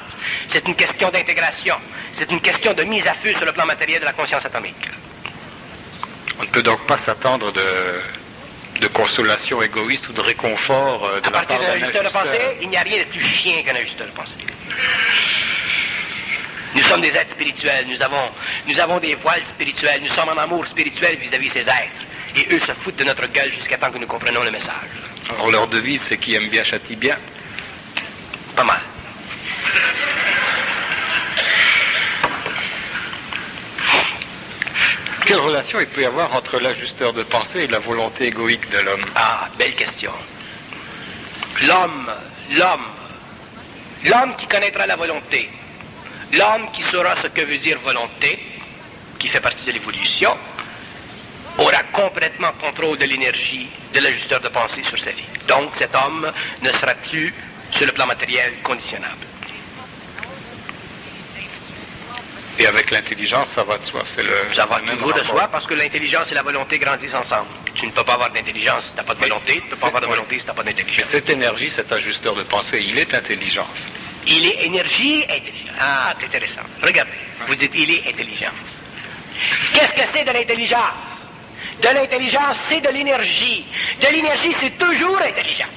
[0.52, 1.76] c'est une question d'intégration,
[2.20, 4.76] c'est une question de mise à feu sur le plan matériel de la conscience atomique.
[6.38, 11.28] On ne peut donc pas s'attendre de, de, consolation égoïste ou de réconfort euh, de
[11.28, 13.76] à la part d'un ajusteur de pensée, il n'y a rien de plus chien qu'un
[13.76, 14.32] ajusteur de pensée.
[16.76, 18.30] Nous sommes des êtres spirituels, nous avons,
[18.68, 22.04] nous avons des voiles spirituelles, nous sommes en amour spirituel vis-à-vis -vis ces êtres.
[22.36, 24.90] Et eux se foutent de notre gueule jusqu'à temps que nous comprenons le message.
[25.30, 27.18] Alors leur devise, c'est qui aime bien châtie bien.
[28.56, 28.82] Pas mal.
[35.26, 38.80] Quelle relation il peut y avoir entre l'ajusteur de pensée et la volonté égoïque de
[38.80, 39.06] l'homme?
[39.16, 40.12] Ah, belle question.
[41.62, 42.12] L'homme,
[42.52, 42.86] l'homme,
[44.04, 45.50] l'homme qui connaîtra la volonté,
[46.34, 48.38] l'homme qui saura ce que veut dire volonté,
[49.18, 50.36] qui fait partie de l'évolution,
[51.58, 55.26] aura complètement contrôle de l'énergie de l'ajusteur de pensée sur sa vie.
[55.48, 57.34] Donc cet homme ne sera plus,
[57.72, 59.28] sur le plan matériel, conditionnable.
[62.60, 64.04] Et avec l'intelligence, ça va de soi.
[64.16, 67.48] C'est le, ça va toujours de soi parce que l'intelligence et la volonté grandissent ensemble.
[67.74, 69.54] Tu ne peux pas avoir d'intelligence si tu n'as pas de volonté.
[69.54, 71.08] Tu ne peux pas avoir de volonté si tu n'as pas d'intelligence.
[71.12, 73.80] Cette énergie, cet ajusteur de pensée, il est intelligence.
[74.28, 75.76] Il est énergie intelligence.
[75.80, 76.62] Ah, c'est intéressant.
[76.84, 77.12] Regardez.
[77.48, 78.52] Vous dites il est intelligent.
[79.74, 81.13] Qu'est-ce que c'est de l'intelligence?
[81.82, 83.66] De l'intelligence, c'est de l'énergie.
[84.02, 85.68] De l'énergie, c'est toujours intelligent.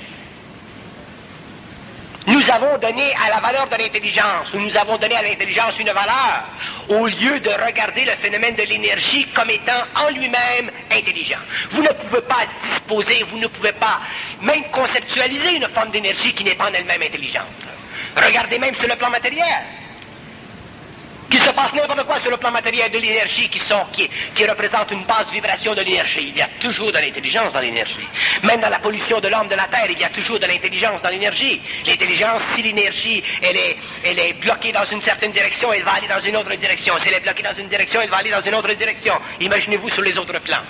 [2.27, 5.91] Nous avons donné à la valeur de l'intelligence, ou nous avons donné à l'intelligence une
[5.91, 6.43] valeur,
[6.89, 11.39] au lieu de regarder le phénomène de l'énergie comme étant en lui-même intelligent.
[11.71, 14.01] Vous ne pouvez pas disposer, vous ne pouvez pas
[14.43, 17.45] même conceptualiser une forme d'énergie qui n'est pas en elle-même intelligente.
[18.17, 19.63] Regardez même sur le plan matériel
[21.31, 24.47] qu'il se passe n'importe quoi sur le plan matériel de l'énergie qui, sont, qui, qui
[24.47, 26.29] représente une basse vibration de l'énergie.
[26.29, 28.07] Il y a toujours de l'intelligence dans l'énergie.
[28.43, 31.03] Même dans la pollution de l'homme de la Terre, il y a toujours de l'intelligence
[31.03, 31.61] dans l'énergie.
[31.87, 36.09] L'intelligence, si l'énergie, elle est, elle est bloquée dans une certaine direction, elle va aller
[36.09, 36.95] dans une autre direction.
[37.01, 39.15] Si elle est bloquée dans une direction, elle va aller dans une autre direction.
[39.41, 40.63] Imaginez-vous sur les autres plans.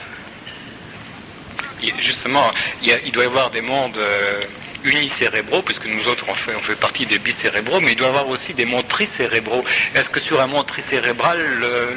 [1.99, 2.51] Justement,
[2.83, 3.99] il, doit y avoir des mondes...
[3.99, 4.43] Euh,
[4.87, 8.11] unicérébraux, puisque nous autres on fait, on fait partie des bicérébraux, mais il doit y
[8.11, 9.65] avoir aussi des mondes tricérébraux.
[9.95, 11.39] Est-ce que sur un monde tricérébral,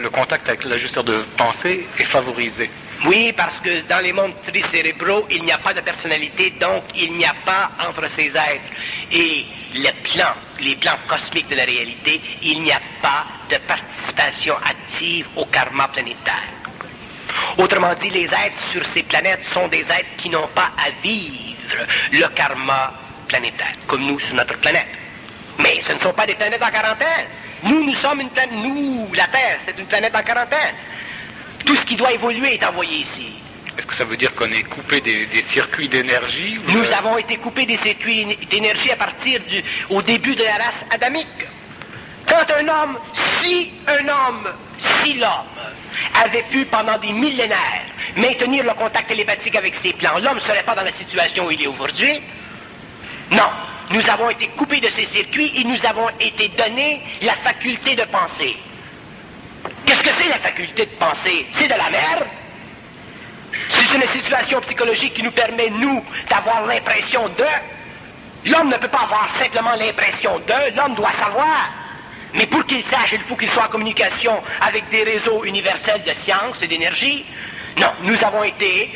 [0.02, 2.70] le, contact avec l'ajusteur de pensée est favorisé?
[3.06, 7.14] Oui, parce que dans les mondes tricérébraux, il n'y a pas de personnalité, donc il
[7.14, 8.70] n'y a pas entre ces êtres
[9.12, 14.56] et les plans, les plans cosmiques de la réalité, il n'y a pas de participation
[14.58, 16.50] active au karma planétaire.
[17.58, 21.49] Autrement dit, les êtres sur ces planètes sont des êtres qui n'ont pas à vivre
[22.12, 22.94] le karma
[23.28, 24.88] planétaire, comme nous sur notre planète.
[25.60, 27.28] Mais ce ne sont pas des planètes en quarantaine.
[27.64, 30.76] Nous, nous sommes une planète, nous, la Terre, c'est une planète en quarantaine.
[31.66, 33.34] Tout ce qui doit évoluer est envoyé ici.
[33.78, 37.66] Est-ce que ça veut dire qu'on est coupé des, circuits d'énergie Nous avons été coupés
[37.66, 41.28] des circuits d'énergie à partir du, au début de la race adamique.
[42.28, 42.98] Quand un homme,
[43.42, 44.50] si un homme,
[45.04, 45.30] si l'homme
[46.24, 47.84] avait pu pendant des millénaires
[48.16, 51.52] maintenir le contact télépathique avec ses plans, l'homme ne serait pas dans la situation où
[51.52, 52.22] il est aujourd'hui.
[53.32, 53.50] Non,
[53.92, 58.04] nous avons été coupés de ces circuits et nous avons été donnés la faculté de
[58.04, 58.58] penser.
[59.86, 61.46] Qu'est-ce que c'est la faculté de penser?
[61.58, 62.26] C'est de la merde
[63.70, 68.50] C'est une situation psychologique qui nous permet, nous, d'avoir l'impression de.
[68.50, 71.70] L'homme ne peut pas avoir simplement l'impression de, l'homme doit savoir.
[72.34, 76.12] Mais pour qu'il sache, il faut qu'il soit en communication avec des réseaux universels de
[76.24, 77.26] science et d'énergie.
[77.78, 78.92] Non, nous avons été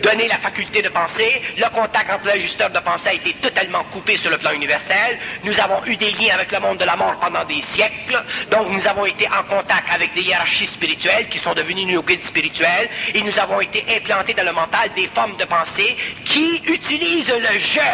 [0.00, 1.42] donné la faculté de penser.
[1.58, 5.18] Le contact entre l'ajusteur de pensée a été totalement coupé sur le plan universel.
[5.44, 8.22] Nous avons eu des liens avec le monde de la mort pendant des siècles.
[8.50, 12.24] Donc nous avons été en contact avec des hiérarchies spirituelles qui sont devenues nos guides
[12.26, 12.88] spirituels.
[13.14, 17.58] Et nous avons été implantés dans le mental des formes de pensée qui utilisent le
[17.58, 17.90] jeu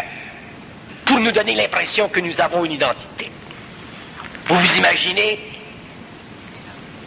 [1.04, 3.32] pour nous donner l'impression que nous avons une identité.
[4.48, 5.38] Vous vous imaginez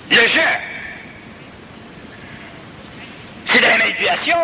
[0.10, 0.42] le jeu
[3.52, 4.38] c'est de la manipulation.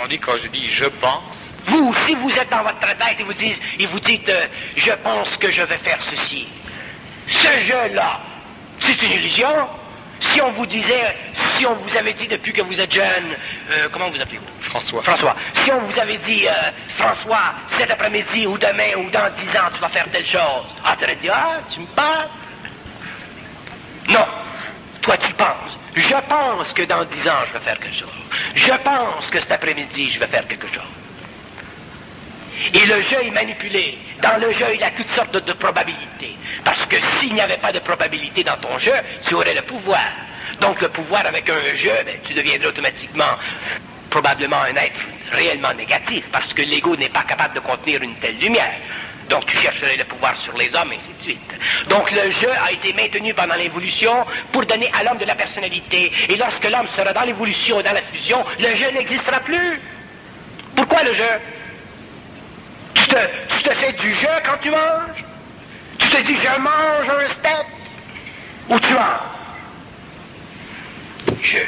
[0.00, 1.22] On dit, quand je dis je pense.
[1.66, 4.46] Vous, si vous êtes dans votre tête et vous dites, et vous dites euh,
[4.76, 6.46] je pense que je vais faire ceci,
[7.28, 8.20] ce jeu-là,
[8.80, 9.48] c'est une illusion.
[10.20, 11.16] Si on vous disait,
[11.56, 13.36] si on vous avait dit depuis que vous êtes jeune,
[13.70, 14.44] euh, comment vous appelez-vous?
[14.62, 15.02] François.
[15.02, 15.36] François.
[15.64, 16.52] Si on vous avait dit, euh,
[16.98, 20.94] François, cet après-midi ou demain ou dans dix ans, tu vas faire telle chose, ah,
[20.98, 22.28] tu aurais dit, ah, tu me parles?
[24.08, 24.26] Non.
[25.02, 25.78] Toi, tu penses.
[25.94, 28.08] Je pense que dans dix ans, je vais faire quelque chose.
[28.54, 30.95] Je pense que cet après-midi, je vais faire quelque chose.
[32.74, 33.98] Et le jeu est manipulé.
[34.22, 36.36] Dans le jeu, il y a toutes sortes de, probabilités.
[36.64, 38.94] Parce que s'il n'y avait pas de probabilité dans ton jeu,
[39.26, 40.04] tu aurais le pouvoir.
[40.60, 43.24] Donc le pouvoir avec un jeu, ben, tu deviendrais automatiquement
[44.10, 45.00] probablement un être
[45.32, 48.72] réellement négatif, parce que l'ego n'est pas capable de contenir une telle lumière.
[49.28, 51.88] Donc tu chercherais le pouvoir sur les hommes, et ainsi de suite.
[51.88, 54.12] Donc le jeu a été maintenu pendant l'évolution
[54.52, 56.12] pour donner à l'homme de la personnalité.
[56.28, 59.80] Et lorsque l'homme sera dans l'évolution et dans la fusion, le jeu n'existera plus.
[60.76, 61.24] Pourquoi le jeu?
[63.08, 65.24] Tu te, fais du jeu quand tu manges?
[65.98, 67.66] Tu te dis je mange un steak
[68.68, 69.02] Ou tu manges?
[71.42, 71.66] Jeu.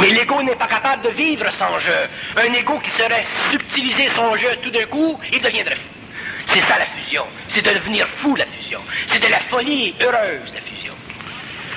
[0.00, 2.08] Mais l'ego n'est pas capable de vivre sans jeu.
[2.36, 6.52] Un ego qui serait subtilisé son jeu tout d'un coup, il deviendrait fou.
[6.52, 7.24] C'est ça la fusion.
[7.54, 8.80] C'est de devenir fou la fusion.
[9.10, 10.94] C'est de la folie heureuse la fusion.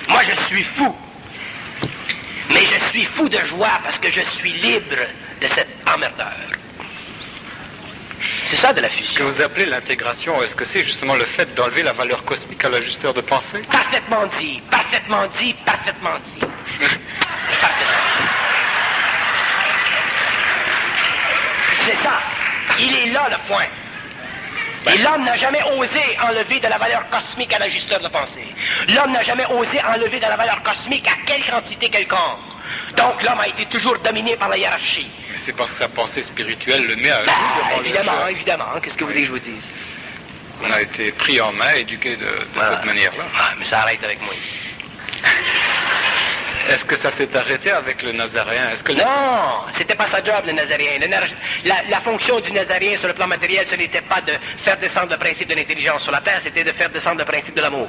[0.10, 0.94] Moi je suis fou.
[2.50, 4.98] Mais je suis fou de joie parce que je suis libre
[5.42, 6.34] de cet emmerdeur.
[8.50, 9.14] C'est ça de la fusion.
[9.14, 12.66] Ce que vous appelez l'intégration, est-ce que c'est justement le fait d'enlever la valeur cosmique
[12.66, 13.62] à l'ajusteur de pensée?
[13.72, 16.46] Parfaitement dit, parfaitement dit, parfaitement dit.
[21.86, 22.20] C'est ça.
[22.80, 23.66] Il est là le point.
[24.94, 28.48] Et l'homme n'a jamais osé enlever de la valeur cosmique à l'ajusteur de pensée.
[28.96, 32.40] L'homme n'a jamais osé enlever de la valeur cosmique à quelque entité quelconque.
[32.96, 35.08] Donc l'homme a été toujours dominé par la hiérarchie.
[35.46, 37.32] C'est parce que sa pensée spirituelle le met à bah,
[37.80, 38.66] Évidemment, évidemment.
[38.82, 39.64] Qu'est-ce que vous voulez que je vous dise?
[40.64, 43.24] On a été pris en main, éduqué de, cette manière-là.
[43.38, 44.34] Ah, mais ça arrête avec moi.
[46.70, 50.52] Est-ce que ça s'est arrêté avec le Nazaréen que Non, c'était pas sa job, le
[50.52, 51.00] Nazaréen.
[51.66, 55.18] la, fonction du Nazaréen sur le plan matériel, ce n'était pas de faire descendre le
[55.18, 57.88] principe de l'intelligence sur la terre, c'était de faire descendre le principe de l'amour.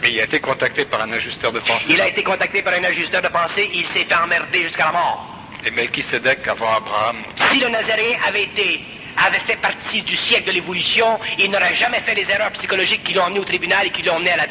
[0.00, 1.84] Mais il a été contacté par un ajusteur de pensée.
[1.88, 4.92] Il a été contacté par un ajusteur de pensée, il s'est fait emmerder jusqu'à la
[4.92, 5.41] mort.
[5.64, 7.16] Et Melchisedec avant Abraham.
[7.50, 8.84] Si le Nazaréen avait été
[9.16, 13.14] avait fait partie du siècle de l'évolution, il n'aurait jamais fait les erreurs psychologiques qui
[13.14, 14.44] l'ont emmené au tribunal et qui l'ont emmené à la,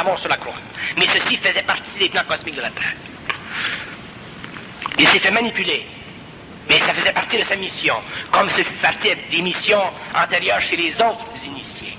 [0.00, 0.54] à mort sur la croix.
[0.98, 2.92] Mais ceci faisait partie des plans cosmiques de la Terre.
[4.98, 5.86] Il s'est fait manipuler.
[6.68, 7.96] Mais ça faisait partie de sa mission,
[8.30, 9.82] comme ça fait partie des missions
[10.14, 11.96] antérieures chez les autres initiés.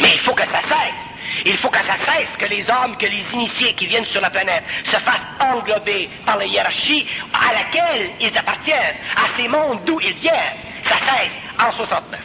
[0.00, 1.11] Mais il faut que ça cesse.
[1.44, 4.30] Il faut que ça cesse que les hommes, que les initiés qui viennent sur la
[4.30, 9.98] planète se fassent englober par la hiérarchie à laquelle ils appartiennent, à ces mondes d'où
[10.00, 10.56] ils viennent.
[10.84, 12.20] Ça cesse en 69.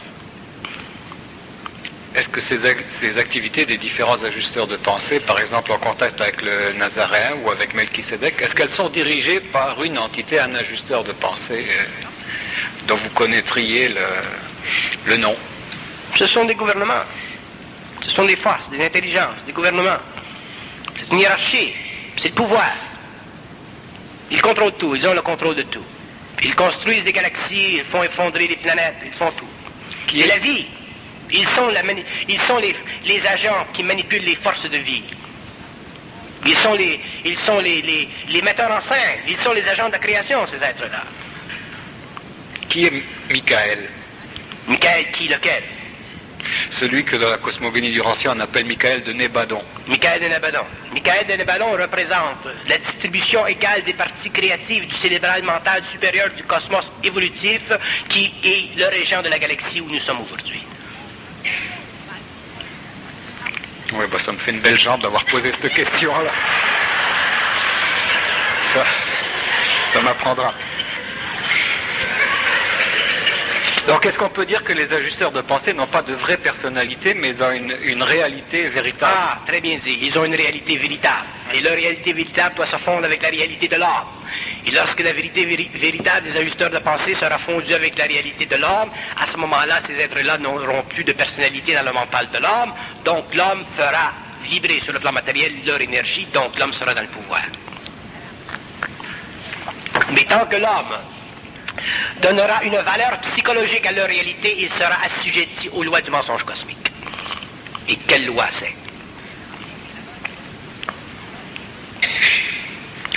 [2.18, 6.74] Est-ce que ces, activités des différents ajusteurs de pensée, par exemple en contact avec le
[6.74, 11.68] Nazaréen ou avec Melchisedec, est-ce qu'elles sont dirigées par une entité, un ajusteur de pensée
[11.70, 11.84] euh,
[12.88, 13.94] dont vous connaîtriez
[15.06, 15.36] le, nom?
[16.16, 17.04] Ce sont des gouvernements.
[18.08, 20.00] Ce sont des forces, des intelligences, des gouvernements.
[20.98, 21.74] C'est une hiérarchie.
[22.20, 22.72] C'est le pouvoir.
[24.32, 24.96] Ils contrôlent tout.
[24.96, 25.84] Ils ont le contrôle de tout.
[26.44, 29.48] Ils construisent des galaxies, ils font effondrer des planètes, ils font tout.
[30.08, 30.66] Qui est la vie.
[31.32, 31.70] Ils sont,
[32.30, 35.04] ils sont les, agents qui manipulent les forces de vie.
[36.46, 39.20] Ils sont, les, ils sont les, les, metteurs en scène.
[39.28, 41.04] Ils sont les agents de la création, ces êtres-là.
[42.70, 43.90] Qui est Michael?
[44.68, 45.64] Michael qui, lequel?
[46.80, 49.62] celui que dans la cosmogonie du Rancien on appelle Michael de Nébadon.
[49.88, 50.66] Michael de Nébadon.
[50.94, 56.44] Michael de Nébadon représente la distribution égale des parties créatives du cérébral mental supérieur du
[56.44, 57.62] cosmos évolutif
[58.10, 60.64] qui est le régent de la galaxie où nous sommes aujourd'hui.
[63.94, 66.32] Oui, bah, ça me fait une belle jambe d'avoir posé cette question-là.
[68.74, 68.84] Ça,
[69.94, 70.54] ça m'apprendra.
[73.88, 77.14] Donc est-ce qu'on peut dire que les ajusteurs de pensée n'ont pas de vraie personnalité,
[77.14, 79.14] mais ont une, réalité véritable?
[79.16, 80.00] Ah, très bien dit.
[80.02, 81.26] Ils ont une réalité véritable.
[81.54, 84.08] Et leur réalité véritable doit se fondre avec la réalité de l'homme.
[84.66, 88.58] Et lorsque la vérité véritable des ajusteurs de pensée sera fondue avec la réalité de
[88.58, 92.74] l'homme, à ce moment-là, ces êtres-là n'auront plus de personnalité dans le mental de l'homme.
[93.06, 94.12] Donc l'homme fera
[94.44, 97.44] vibrer sur le plan matériel leur énergie, donc l'homme sera dans le pouvoir.
[100.12, 100.98] Mais tant que l'homme
[102.22, 106.92] donnera une valeur psychologique à leur réalité, il sera assujetti aux lois du mensonge cosmique.
[107.90, 108.74] Et quelle loi c'est?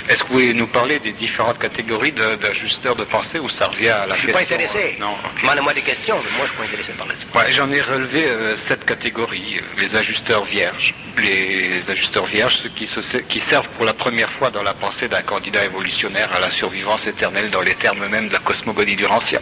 [0.09, 3.89] Est-ce que vous pouvez nous parler des différentes catégories d'ajusteurs de, pensée où ça revient
[3.89, 4.97] à la je question Je suis pas intéressé.
[4.99, 5.15] Non.
[5.41, 8.55] Demandez-moi des questions, mais moi je suis pas intéressé par là J'en ai relevé euh,
[8.67, 9.59] sept catégories.
[9.77, 10.93] Les ajusteurs vierges.
[11.17, 12.87] Les ajusteurs vierges, ceux qui,
[13.27, 17.05] qui servent pour la première fois dans la pensée d'un candidat évolutionnaire à la survivance
[17.05, 19.39] éternelle dans les termes même de la cosmogonie durantien.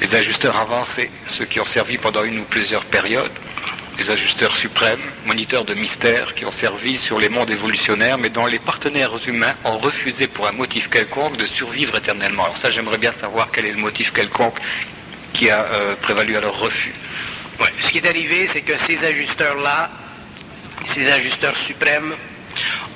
[0.00, 3.32] Les ajusteurs avancés, ceux qui ont servi pendant une ou plusieurs périodes
[3.96, 8.46] des ajusteurs suprêmes, moniteurs de mystères qui ont servi sur les mondes évolutionnaires, mais dont
[8.46, 12.44] les partenaires humains ont refusé pour un motif quelconque de survivre éternellement.
[12.44, 14.58] Alors ça, j'aimerais bien savoir quel est le motif quelconque
[15.32, 16.94] qui a euh, prévalu à leur refus.
[17.80, 19.90] Ce qui est arrivé, c'est que ces ajusteurs-là,
[20.94, 22.14] ces ajusteurs suprêmes,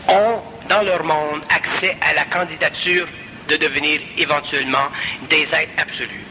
[0.09, 3.07] ont dans leur monde accès à la candidature
[3.48, 4.88] de devenir éventuellement
[5.28, 6.30] des êtres absolus.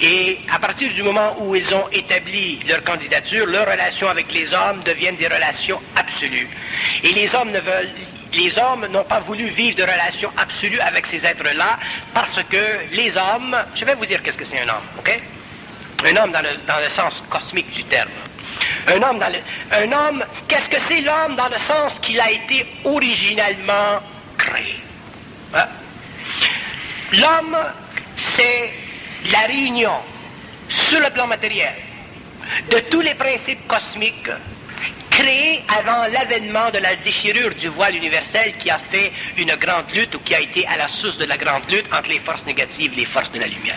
[0.00, 4.52] Et à partir du moment où ils ont établi leur candidature, leurs relations avec les
[4.52, 6.48] hommes deviennent des relations absolues.
[7.02, 7.90] Et les hommes ne veulent
[8.34, 11.78] les hommes n'ont pas voulu vivre de relations absolues avec ces êtres-là
[12.14, 12.56] parce que
[12.92, 15.20] les hommes, je vais vous dire qu'est-ce que c'est un homme, ok?
[16.04, 18.08] Un homme dans le, dans le sens cosmique du terme.
[18.88, 19.38] Un homme, dans le,
[19.70, 24.00] un homme, qu'est-ce que c'est l'homme dans le sens qu'il a été originellement
[24.38, 24.80] créé?
[25.54, 25.66] Hein?
[27.12, 27.56] L'homme,
[28.36, 28.70] c'est
[29.30, 29.92] la réunion
[30.68, 31.74] sur le plan matériel
[32.70, 34.30] de tous les principes cosmiques
[35.10, 40.14] créés avant l'avènement de la déchirure du voile universel qui a fait une grande lutte
[40.14, 42.92] ou qui a été à la source de la grande lutte entre les forces négatives
[42.94, 43.76] et les forces de la lumière.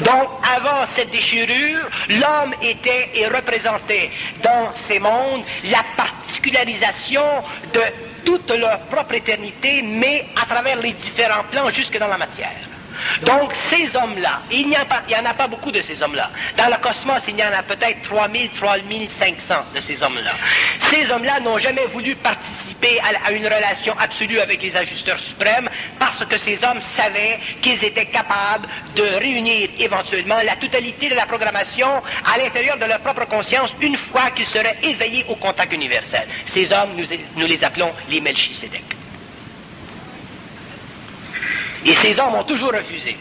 [0.00, 4.10] Donc, avant cette déchirure, l'homme était et représentait
[4.42, 7.24] dans ces mondes la particularisation
[7.74, 7.82] de
[8.24, 12.69] toute leur propre éternité, mais à travers les différents plans jusque dans la matière.
[13.22, 16.30] Donc, ces hommes-là, il n'y en a pas beaucoup de ces hommes-là.
[16.56, 20.32] Dans le cosmos, il y en a peut-être 3000, 3500 de ces hommes-là.
[20.90, 26.24] Ces hommes-là n'ont jamais voulu participer à, une relation absolue avec les ajusteurs suprêmes parce
[26.24, 32.02] que ces hommes savaient qu'ils étaient capables de réunir éventuellement la totalité de la programmation
[32.24, 36.26] à l'intérieur de leur propre conscience une fois qu'ils seraient éveillés au contact universel.
[36.54, 36.96] Ces hommes,
[37.36, 38.99] nous, les appelons les Melchisedec.
[41.84, 43.16] Et ces hommes ont toujours refusé.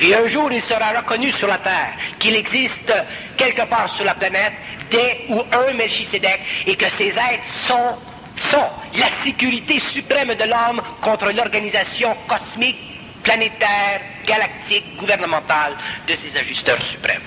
[0.00, 2.92] Et un jour, il sera reconnu sur la terre qu'il existe
[3.36, 4.52] quelque part sur la planète
[4.90, 7.96] des ou un Melchisedec et que ces êtres sont,
[8.50, 8.66] sont
[8.96, 12.78] la sécurité suprême de l'homme contre l'organisation cosmique,
[13.22, 15.74] planétaire, galactique, gouvernementale
[16.08, 17.22] de ces ajusteurs suprêmes.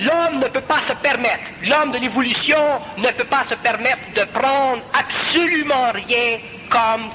[0.00, 4.24] L'homme ne peut pas se permettre, l'homme de l'évolution ne peut pas se permettre de
[4.24, 6.38] prendre absolument rien
[6.70, 7.10] comme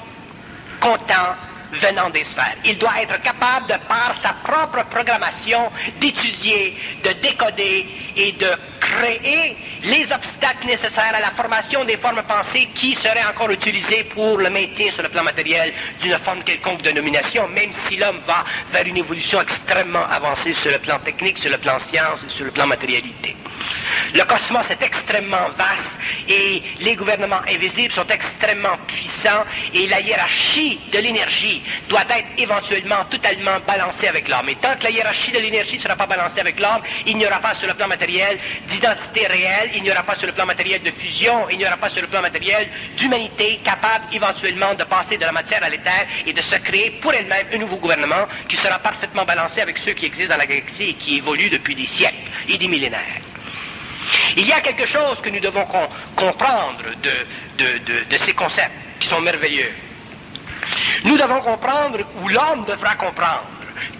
[0.80, 1.36] content
[1.72, 2.56] venant des sphères.
[2.64, 5.70] Il doit être capable, de par sa propre programmation,
[6.00, 8.48] d'étudier, de décoder et de
[8.80, 14.38] créer les obstacles nécessaires à la formation des formes pensées qui seraient encore utilisées pour
[14.38, 18.44] le maintien sur le plan matériel d'une forme quelconque de nomination, même si l'homme va
[18.72, 22.44] vers une évolution extrêmement avancée sur le plan technique, sur le plan science et sur
[22.46, 23.36] le plan matérialité.
[24.14, 29.44] Le cosmos est extrêmement vaste et les gouvernements invisibles sont extrêmement puissants
[29.74, 34.48] et la hiérarchie de l'énergie doit être éventuellement totalement balancée avec l'homme.
[34.48, 37.26] Et tant que la hiérarchie de l'énergie ne sera pas balancée avec l'homme, il n'y
[37.26, 38.38] aura pas sur le plan matériel
[38.70, 41.76] d'identité réelle, il n'y aura pas sur le plan matériel de fusion, il n'y aura
[41.76, 46.06] pas sur le plan matériel d'humanité capable éventuellement de passer de la matière à l'éther
[46.26, 49.92] et de se créer pour elle-même un nouveau gouvernement qui sera parfaitement balancé avec ceux
[49.92, 52.16] qui existent dans la galaxie et qui évoluent depuis des siècles
[52.48, 53.20] et des millénaires.
[54.36, 55.66] Il y a quelque chose que nous devons
[56.16, 59.72] comprendre de, ces concepts qui sont merveilleux.
[61.04, 63.46] Nous devons comprendre, ou l'homme devra comprendre,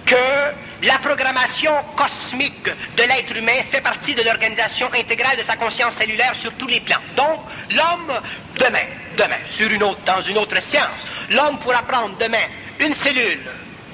[0.05, 5.95] que la programmation cosmique de l'être humain fait partie de l'organisation intégrale de sa conscience
[5.99, 6.97] cellulaire sur tous les plans.
[7.17, 7.41] Donc,
[7.71, 8.13] l'homme,
[8.57, 8.87] demain,
[9.17, 11.01] demain, sur une autre, dans une autre science,
[11.31, 12.47] l'homme pourra prendre demain
[12.81, 13.41] une cellule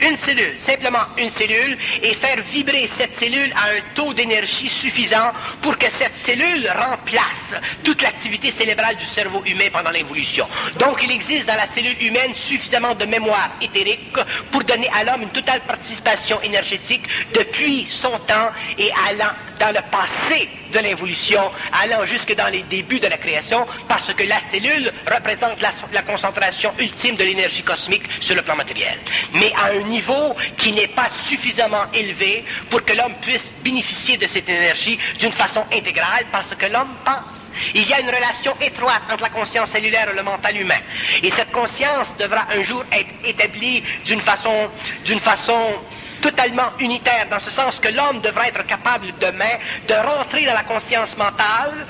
[0.00, 5.32] une cellule, simplement une cellule, et faire vibrer cette cellule à un taux d'énergie suffisant
[5.62, 10.46] pour que cette cellule remplace toute l'activité cérébrale du cerveau humain pendant l'évolution.
[10.78, 14.16] Donc il existe dans la cellule humaine suffisamment de mémoire éthérique
[14.50, 19.80] pour donner à l'homme une totale participation énergétique depuis son temps et allant dans le
[19.90, 21.40] passé de l'évolution,
[21.72, 26.72] allant jusque dans les débuts de la création, parce que la cellule représente la, concentration
[26.78, 28.98] ultime de l'énergie cosmique sur le plan matériel.
[29.32, 34.48] Mais à niveau qui n'est pas suffisamment élevé pour que l'homme puisse bénéficier de cette
[34.48, 37.34] énergie d'une façon intégrale, parce que l'homme pense.
[37.74, 40.80] Il y a une relation étroite entre la conscience cellulaire et le mental humain.
[41.22, 44.70] Et cette conscience devra un jour être établie d'une façon,
[45.04, 45.74] d'une façon
[46.20, 49.56] totalement unitaire, dans ce sens que l'homme devra être capable demain
[49.86, 51.86] de rentrer dans la conscience mentale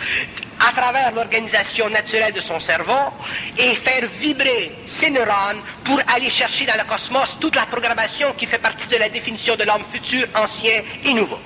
[0.60, 3.12] à travers l'organisation naturelle de son cerveau
[3.58, 8.46] et faire vibrer ses neurones pour aller chercher dans le cosmos toute la programmation qui
[8.46, 11.38] fait partie de la définition de l'homme futur, ancien et nouveau.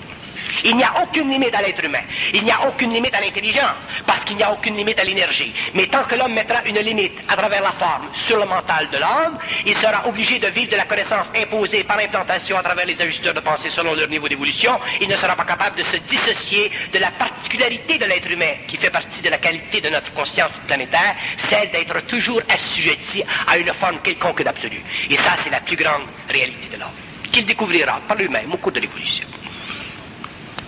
[0.64, 2.02] Il n'y a aucune limite à l'être humain.
[2.34, 3.76] Il n'y a aucune limite à l'intelligence,
[4.06, 5.52] parce qu'il n'y a aucune limite à l'énergie.
[5.74, 8.98] Mais tant que l'homme mettra une limite à travers la forme sur le mental de
[8.98, 13.00] l'homme, il sera obligé de vivre de la connaissance imposée par l'implantation à travers les
[13.00, 14.78] ajusteurs de pensée selon leur niveau d'évolution.
[15.00, 18.76] Il ne sera pas capable de se dissocier de la particularité de l'être humain, qui
[18.76, 21.14] fait partie de la qualité de notre conscience planétaire,
[21.48, 24.80] celle d'être toujours assujetti à une forme quelconque d'absolu.
[25.10, 26.88] Et ça, c'est la plus grande réalité de l'homme,
[27.30, 29.26] qu'il découvrira par lui-même au cours de l'évolution.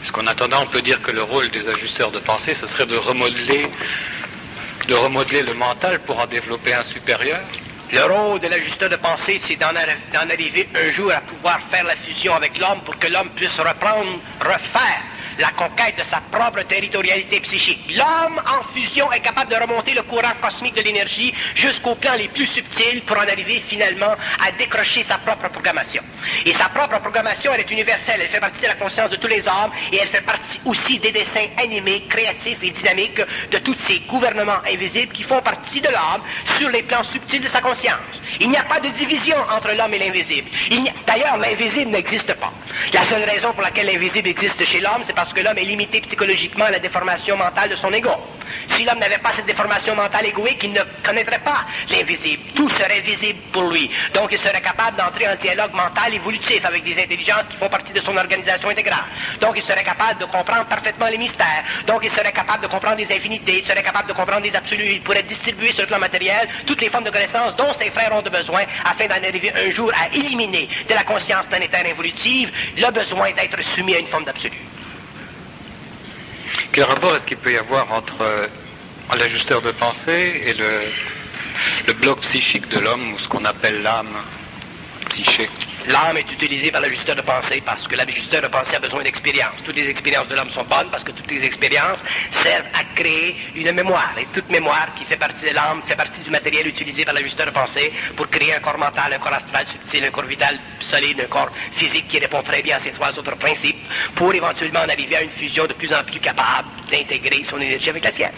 [0.00, 2.86] Parce qu'en attendant, on peut dire que le rôle des ajusteurs de pensée, ce serait
[2.86, 3.68] de remodeler,
[4.88, 7.40] de remodeler le mental pour en développer un supérieur.
[7.92, 11.96] Le rôle de l'ajusteur de pensée, c'est d'en arriver un jour à pouvoir faire la
[11.96, 15.02] fusion avec l'homme pour que l'homme puisse reprendre, refaire
[15.38, 17.96] la conquête de sa propre territorialité psychique.
[17.96, 22.28] L'homme, en fusion, est capable de remonter le courant cosmique de l'énergie jusqu'aux plans les
[22.28, 24.14] plus subtils pour en arriver finalement
[24.46, 26.02] à décrocher sa propre programmation.
[26.44, 29.28] Et sa propre programmation, elle est universelle, elle fait partie de la conscience de tous
[29.28, 33.76] les hommes et elle fait partie aussi des dessins animés, créatifs et dynamiques de tous
[33.88, 36.22] ces gouvernements invisibles qui font partie de l'homme
[36.58, 37.98] sur les plans subtils de sa conscience.
[38.40, 40.48] Il n'y a pas de division entre l'homme et l'invisible.
[41.06, 42.52] D'ailleurs, l'invisible n'existe pas.
[42.92, 46.00] La seule raison pour laquelle l'invisible existe chez l'homme, c'est parce que l'homme est limité
[46.00, 48.10] psychologiquement à la déformation mentale de son ego.
[48.76, 52.42] Si l'homme n'avait pas cette déformation mentale égoïque, il ne connaîtrait pas l'invisible.
[52.54, 53.90] Tout serait visible pour lui.
[54.14, 57.92] Donc il serait capable d'entrer en dialogue mental évolutif avec des intelligences qui font partie
[57.92, 59.04] de son organisation intégrale.
[59.40, 61.64] Donc il serait capable de comprendre parfaitement les mystères.
[61.86, 64.92] Donc il serait capable de comprendre des infinités, il serait capable de comprendre des absolus.
[64.92, 68.14] Il pourrait distribuer sur le plan matériel toutes les formes de connaissances dont ses frères
[68.14, 72.90] ont besoin afin d'en arriver un jour à éliminer de la conscience planétaire évolutive le
[72.90, 74.56] besoin d'être soumis à une forme d'absolu.
[76.72, 78.46] Quel rapport est-ce qu'il peut y avoir entre euh,
[79.16, 84.16] l'ajusteur de pensée et le, bloc psychique de l'homme, ou ce qu'on appelle l'âme
[85.10, 85.50] psychique
[85.86, 89.54] L'âme est utilisée par l'ajusteur de pensée parce que l'ajusteur de pensée a besoin d'expérience.
[89.64, 91.98] Toutes les expériences de l'homme sont bonnes parce que toutes les expériences
[92.42, 94.12] servent à créer une mémoire.
[94.20, 97.46] Et toute mémoire qui fait partie de l'âme fait partie du matériel utilisé par l'ajusteur
[97.46, 101.22] de pensée pour créer un corps mental, un corps astral subtil, un corps vital solide,
[101.22, 103.80] un corps physique qui répond très bien à ces trois autres principes
[104.14, 107.88] pour éventuellement en arriver à une fusion de plus en plus capable d'intégrer son énergie
[107.88, 108.32] avec la sienne.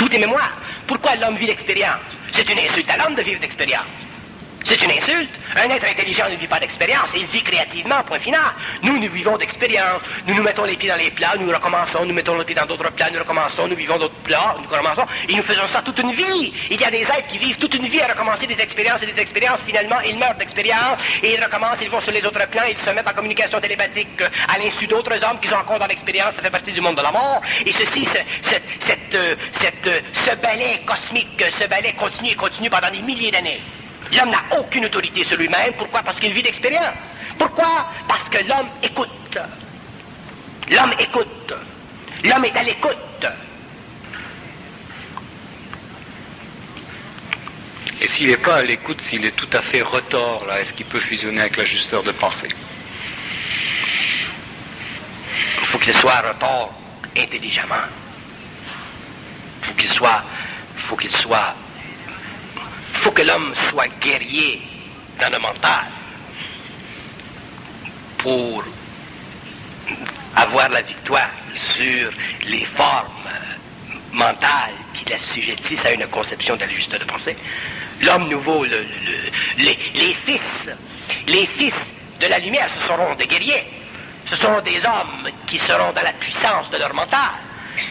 [0.00, 0.56] Tout est mémoire.
[0.86, 2.00] Pourquoi l'homme vit l'expérience?
[2.32, 3.84] C'est une insulte à l'homme de vivre l'expérience.
[4.64, 5.30] C'est une insulte.
[5.56, 8.40] Un être intelligent ne vit pas d'expérience, il vit créativement, point final.
[8.82, 10.02] Nous, nous vivons d'expérience.
[10.26, 12.66] Nous nous mettons les pieds dans les plats, nous recommençons, nous mettons les pieds dans
[12.66, 15.98] d'autres plats, nous recommençons, nous vivons d'autres plats, nous recommençons, et nous faisons ça toute
[15.98, 16.52] une vie.
[16.70, 19.06] Il y a des êtres qui vivent toute une vie à recommencer des expériences et
[19.06, 19.60] des expériences.
[19.66, 22.94] Finalement, ils meurent d'expérience et ils recommencent, ils vont sur les autres plans, ils se
[22.94, 26.72] mettent en communication télépathique à l'insu d'autres hommes qui encore dans l'expérience, ça fait partie
[26.72, 27.40] du monde de la mort.
[27.66, 29.34] Et ceci, cette, cette, euh,
[29.86, 33.60] euh, ce balai cosmique, ce balai continue et continue pendant des milliers d'années.
[34.12, 35.72] L'homme n'a aucune autorité sur lui-même.
[35.74, 36.02] Pourquoi?
[36.02, 36.94] Parce qu'il vit d'expérience.
[37.38, 37.88] Pourquoi?
[38.08, 39.38] Parce que l'homme écoute.
[40.70, 41.54] L'homme écoute.
[42.24, 42.96] L'homme est à l'écoute.
[48.02, 50.86] Et s'il n'est pas à l'écoute, s'il est tout à fait retort, là, est-ce qu'il
[50.86, 52.48] peut fusionner avec l'ajusteur de pensée?
[55.60, 56.72] Il faut qu'il soit retort
[57.16, 57.74] intelligemment.
[59.60, 60.22] Il faut qu'il soit,
[60.88, 61.54] faut qu'il soit
[63.00, 64.60] faut que l'homme soit guerrier
[65.20, 65.86] dans le mental
[68.18, 68.62] pour
[70.36, 72.10] avoir la victoire sur
[72.46, 73.06] les formes
[74.12, 77.36] mentales qui l'assujettissent à une conception de la de pensée.
[78.02, 80.40] L'homme nouveau, les fils,
[81.26, 81.74] les fils
[82.20, 83.64] de la lumière, ce seront des guerriers.
[84.30, 87.30] Ce seront des hommes qui seront dans la puissance de leur mental.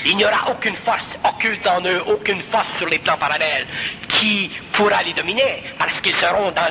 [0.05, 3.65] Il n'y aura aucune force occulte en eux, aucune force sur les plans parallèles
[4.07, 6.69] qui pourra les dominer parce qu'ils seront dans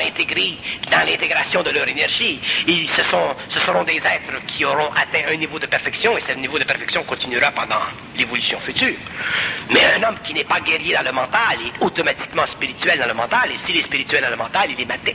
[0.90, 2.40] dans l'intégration de leur énergie.
[2.66, 3.02] Ils, ce,
[3.50, 6.64] ce seront des êtres qui auront atteint un niveau de perfection et ce niveau de
[6.64, 7.80] perfection continuera pendant
[8.16, 8.94] l'évolution future.
[9.70, 13.14] Mais un homme qui n'est pas guerrier dans le mental est automatiquement spirituel dans le
[13.14, 15.14] mental et s'il est spirituel dans le mental, il est maté.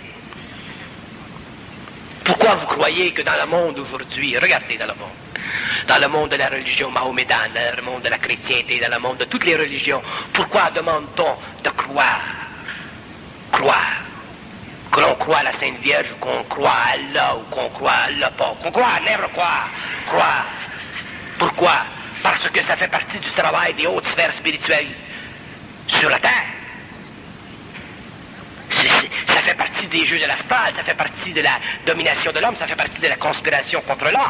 [2.23, 5.09] Pourquoi vous croyez que dans le monde aujourd'hui, regardez dans le monde,
[5.87, 8.99] dans le monde de la religion mahomédane, dans le monde de la chrétienté, dans le
[8.99, 10.01] monde de toutes les religions,
[10.33, 12.21] pourquoi demande-t-on de croire?
[13.51, 14.01] Croire.
[14.91, 17.91] Que l'on croit à la Sainte Vierge, ou qu'on croit à Allah, ou qu'on croit
[17.91, 19.67] à Allah pas, qu'on croit à never croire.
[20.07, 20.45] Croire.
[21.39, 21.77] Pourquoi?
[22.21, 24.87] Parce que ça fait partie du travail des hautes sphères spirituelles
[25.87, 26.31] sur la terre.
[29.27, 32.55] Ça fait partie des jeux de l'astral, ça fait partie de la domination de l'homme,
[32.57, 34.21] ça fait partie de la conspiration contre l'homme.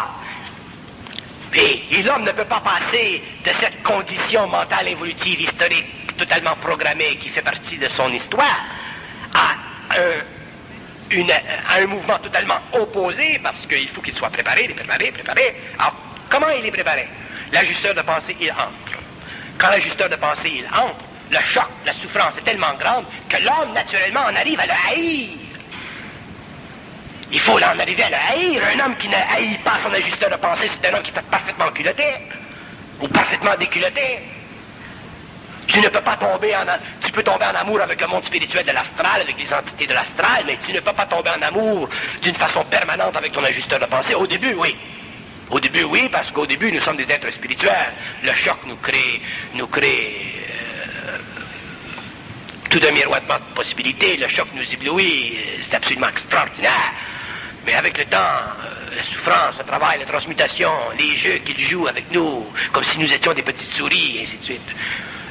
[1.55, 7.29] Et, l'homme ne peut pas passer de cette condition mentale évolutive historique totalement programmée qui
[7.29, 8.59] fait partie de son histoire
[9.33, 9.55] à
[11.79, 15.55] un, mouvement totalement opposé parce qu'il faut qu'il soit préparé, préparé, préparé.
[15.77, 15.95] Alors,
[16.29, 17.07] comment il est préparé?
[17.51, 18.97] L'ajusteur de pensée, il entre.
[19.59, 23.73] Quand l'ajusteur de pensée, il entre, le choc, la souffrance est tellement grande que l'homme,
[23.73, 25.42] naturellement, en arrive à le haïr.
[27.33, 28.61] Il faut en arriver à le haïr.
[28.75, 31.21] Un homme qui ne haït pas son ajusteur de pensée, c'est un homme qui est
[31.31, 32.03] parfaitement culotté
[33.01, 34.19] ou parfaitement déculotté.
[35.65, 36.65] Tu ne peux pas tomber en...
[37.03, 39.93] Tu peux tomber en amour avec le monde spirituel de l'astral, avec les entités de
[39.93, 41.89] l'astral, mais tu ne peux pas tomber en amour
[42.21, 44.13] d'une façon permanente avec ton ajusteur de pensée.
[44.13, 44.75] Au début, oui.
[45.49, 47.93] Au début, oui, parce qu'au début, nous sommes des êtres spirituels.
[48.21, 49.21] Le choc nous crée,
[49.55, 50.43] nous crée
[52.69, 56.91] tout un miroitement de possibilités, le choc nous éblouit, c'est absolument extraordinaire.
[57.65, 61.87] Mais avec le temps, euh, la souffrance, le travail, la transmutation, les jeux qu'il joue
[61.87, 64.69] avec nous, comme si nous étions des petites souris, et ainsi de suite.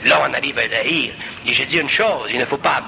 [0.04, 1.12] Là, on arrive à haïr.
[1.46, 2.82] Et je dis une chose, il ne faut pas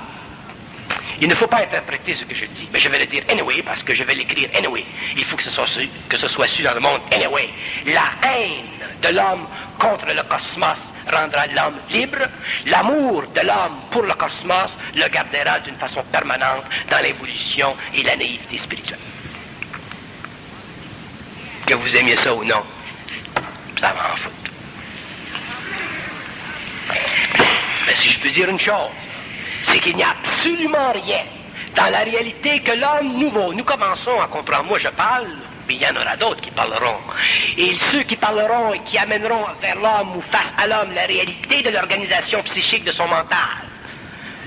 [1.21, 3.63] il ne faut pas interpréter ce que je dis, mais je vais le dire anyway
[3.63, 4.85] parce que je vais l'écrire anyway.
[5.17, 7.49] Il faut que ce soit su, que ce soit su dans le monde anyway.
[7.87, 8.65] La haine
[9.01, 9.47] de l'homme
[9.79, 10.77] contre le cosmos
[11.11, 12.19] rendra l'homme libre.
[12.67, 18.17] L'amour de l'homme pour le cosmos le gardera d'une façon permanente dans l'évolution et la
[18.17, 18.99] naïveté spirituelle.
[21.67, 22.62] Que vous aimiez ça ou non,
[23.81, 24.33] ça m'en fout.
[27.87, 28.91] Mais si je peux dire une chose,
[29.69, 31.23] c'est qu'il n'y a absolument rien
[31.75, 35.27] dans la réalité que l'homme nouveau, nous commençons à comprendre, moi je parle
[35.67, 36.99] mais il y en aura d'autres qui parleront.
[37.57, 41.62] Et ceux qui parleront et qui amèneront vers l'homme ou face à l'homme la réalité
[41.62, 43.39] de l'organisation psychique de son mental,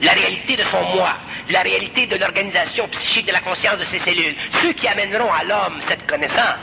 [0.02, 1.14] la réalité de son moi,
[1.50, 5.44] la réalité de l'organisation psychique de la conscience de ses cellules, ceux qui amèneront à
[5.44, 6.60] l'homme cette connaissance,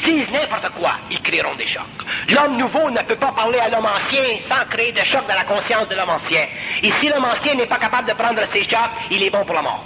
[0.00, 1.82] qu'ils disent n'importe quoi, ils créeront des chocs.
[2.30, 5.44] L'homme nouveau ne peut pas parler à l'homme ancien sans créer des chocs dans la
[5.44, 6.46] conscience de l'homme ancien.
[6.82, 9.54] Et si l'homme ancien n'est pas capable de prendre ces chocs, il est bon pour
[9.54, 9.84] la mort.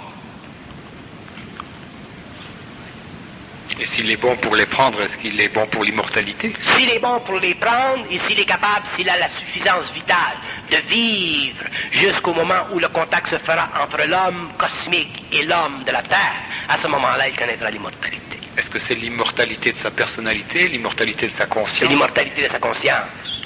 [3.79, 6.53] Et s'il est bon pour les prendre, est-ce qu'il est bon pour l'immortalité?
[6.75, 10.37] S'il est bon pour les prendre et s'il est capable, s'il a la suffisance vitale
[10.69, 15.91] de vivre jusqu'au moment où le contact se fera entre l'homme cosmique et l'homme de
[15.91, 18.40] la Terre, à ce moment-là, il connaîtra l'immortalité.
[18.57, 22.59] Est-ce que c'est l'immortalité de sa personnalité, l'immortalité de sa conscience C'est l'immortalité de sa
[22.59, 23.41] conscience.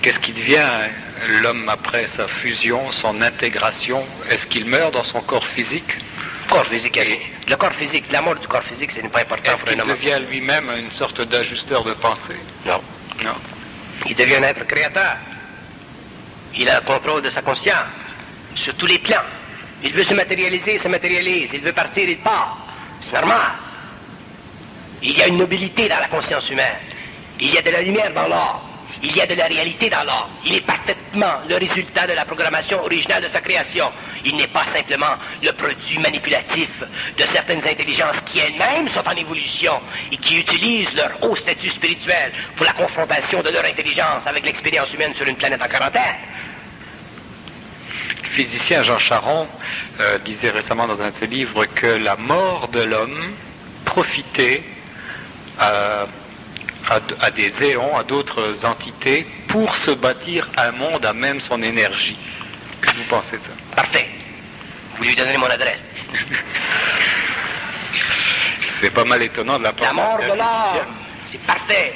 [0.00, 0.68] Qu'est-ce qui devient
[1.42, 4.06] l'homme après sa fusion, son intégration?
[4.30, 5.98] Est-ce qu'il meurt dans son corps physique?
[6.48, 6.98] Corps physique.
[7.48, 9.88] Le corps physique, la mort du corps physique, ce n'est pas important pour un homme.
[9.88, 12.40] Il devient lui-même une sorte d'ajusteur de pensée?
[12.66, 12.80] Non.
[13.22, 13.34] Non.
[14.06, 15.16] Il devient un être créateur.
[16.56, 17.86] Il a le contrôle de sa conscience
[18.54, 19.16] sur tous les plans.
[19.84, 21.50] Il veut se matérialiser, il se matérialise.
[21.52, 22.56] Il veut partir, il part.
[23.04, 23.52] C'est normal.
[25.02, 26.78] Il y a une nobilité dans la conscience humaine.
[27.38, 28.62] Il y a de la lumière dans l'or.
[29.02, 30.30] Il y a de la réalité dans l'or.
[30.46, 33.84] Il est parfaitement le résultat de la programmation originale de sa création.
[34.24, 36.70] Il n'est pas simplement le produit manipulatif
[37.18, 39.74] de certaines intelligences qui elles-mêmes sont en évolution
[40.10, 44.90] et qui utilisent leur haut statut spirituel pour la confrontation de leur intelligence avec l'expérience
[44.94, 46.16] humaine sur une planète en quarantaine.
[48.36, 49.46] Le physicien Jean Charon
[50.00, 53.32] euh, disait récemment dans un de ses livres que la mort de l'homme
[53.84, 54.60] profitait
[55.60, 56.06] à,
[57.20, 62.18] à des éons, à d'autres entités, pour se bâtir un monde à même son énergie.
[62.80, 63.76] Que vous pensez de ça?
[63.76, 64.08] Parfait.
[64.98, 65.78] Vous lui donnerez mon adresse.
[68.80, 70.94] C'est pas mal étonnant de la part La mort de l'homme.
[71.30, 71.92] C'est parfait.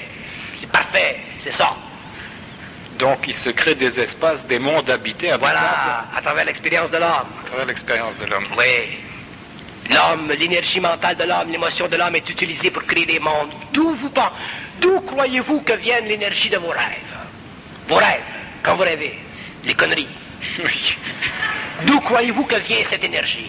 [0.60, 1.18] C'est parfait.
[1.42, 1.74] C'est ça.
[2.98, 5.32] Donc il se crée des espaces, des mondes habités.
[5.38, 7.28] Voilà, à travers l'expérience de l'homme.
[7.44, 8.46] À travers l'expérience de l'homme.
[8.56, 8.98] Oui.
[9.90, 13.52] L'homme, l'énergie mentale de l'homme, l'émotion de l'homme est utilisée pour créer des mondes.
[13.72, 14.10] D'où vous
[14.80, 17.16] D'où croyez-vous que vienne l'énergie de vos rêves?
[17.88, 18.20] Vos rêves,
[18.62, 19.18] quand vous rêvez,
[19.64, 20.08] les conneries.
[21.86, 23.48] D'où croyez-vous que vient cette énergie?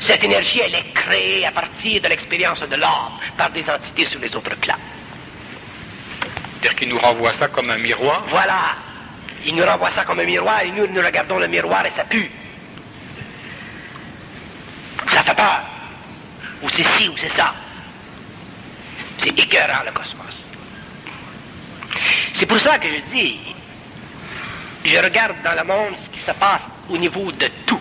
[0.00, 4.20] Cette énergie, elle est créée à partir de l'expérience de l'homme par des entités sur
[4.20, 4.78] les autres plans.
[6.62, 8.76] C'est-à-dire qu'il nous renvoie ça comme un miroir Voilà.
[9.44, 12.04] Il nous renvoie ça comme un miroir et nous, nous regardons le miroir et ça
[12.04, 12.30] pue.
[15.10, 15.60] Ça fait peur.
[16.62, 17.52] Ou c'est ci ou c'est ça.
[19.18, 20.44] C'est écœurant le cosmos.
[22.38, 23.40] C'est pour ça que je dis,
[24.84, 27.80] je regarde dans le monde ce qui se passe au niveau de tout.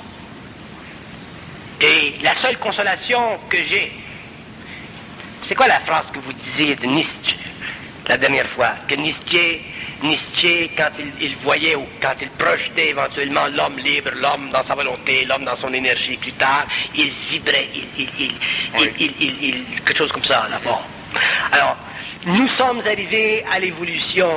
[1.81, 3.91] Et la seule consolation que j'ai,
[5.47, 7.50] c'est quoi la phrase que vous disiez de Nietzsche?
[8.07, 9.61] La dernière fois Que Nietzsche
[10.03, 10.89] Nietzsche, quand
[11.19, 15.55] il, voyait ou quand il projetait éventuellement l'homme libre, l'homme dans sa volonté, l'homme dans
[15.57, 18.09] son énergie plus tard, il vibrait, il,
[18.79, 20.81] il, quelque chose comme ça, là-bas.
[21.51, 21.77] Alors,
[22.25, 24.27] nous sommes arrivés à l'évolution,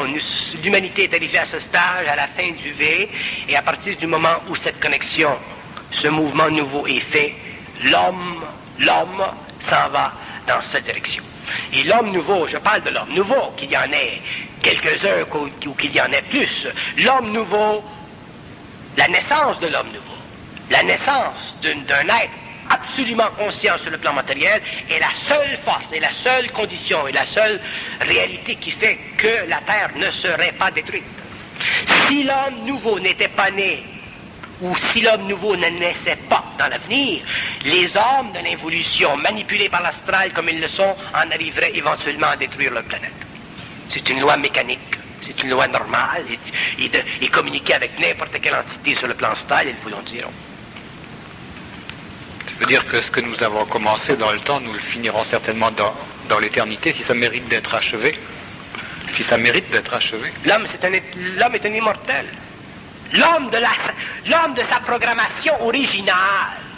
[0.62, 3.08] l'humanité est arrivée à ce stage, à la fin du V,
[3.48, 5.30] et à partir du moment où cette connexion,
[5.92, 7.34] ce mouvement nouveau est fait,
[7.84, 8.44] l'homme,
[8.80, 9.24] l'homme
[9.70, 10.12] s'en va
[10.46, 11.22] dans cette direction.
[11.72, 14.20] Et l'homme nouveau, je parle de l'homme nouveau, qu'il y en ait
[14.62, 15.24] quelques-uns
[15.66, 16.66] ou qu'il y en ait plus.
[16.98, 17.84] L'homme nouveau,
[18.96, 20.18] la naissance de l'homme nouveau,
[20.70, 22.30] la naissance d'un être
[22.70, 27.12] absolument conscient sur le plan matériel est la seule force, et la seule condition, et
[27.12, 27.60] la seule
[28.00, 31.04] réalité qui fait que la Terre ne serait pas détruite.
[32.08, 33.82] Si l'homme nouveau n'était pas né,
[34.64, 37.20] ou si l'homme nouveau ne naissait pas dans l'avenir,
[37.64, 42.36] les hommes de l'évolution, manipulés par l'astral comme ils le sont, en arriveraient éventuellement à
[42.36, 43.12] détruire leur planète.
[43.90, 44.80] C'est une loi mécanique.
[45.26, 46.24] C'est une loi normale.
[46.78, 50.32] Et, communiquer avec n'importe quelle entité sur le plan style, ils vous l'ont diront.
[52.46, 55.24] Ça veut dire que ce que nous avons commencé dans le temps, nous le finirons
[55.24, 55.94] certainement dans,
[56.28, 58.18] dans l'éternité, si ça mérite d'être achevé.
[59.14, 60.32] Si ça mérite d'être achevé.
[60.44, 60.90] L'homme, c'est un,
[61.38, 62.26] l'homme est un immortel.
[63.14, 66.16] L'homme de, sa programmation originale,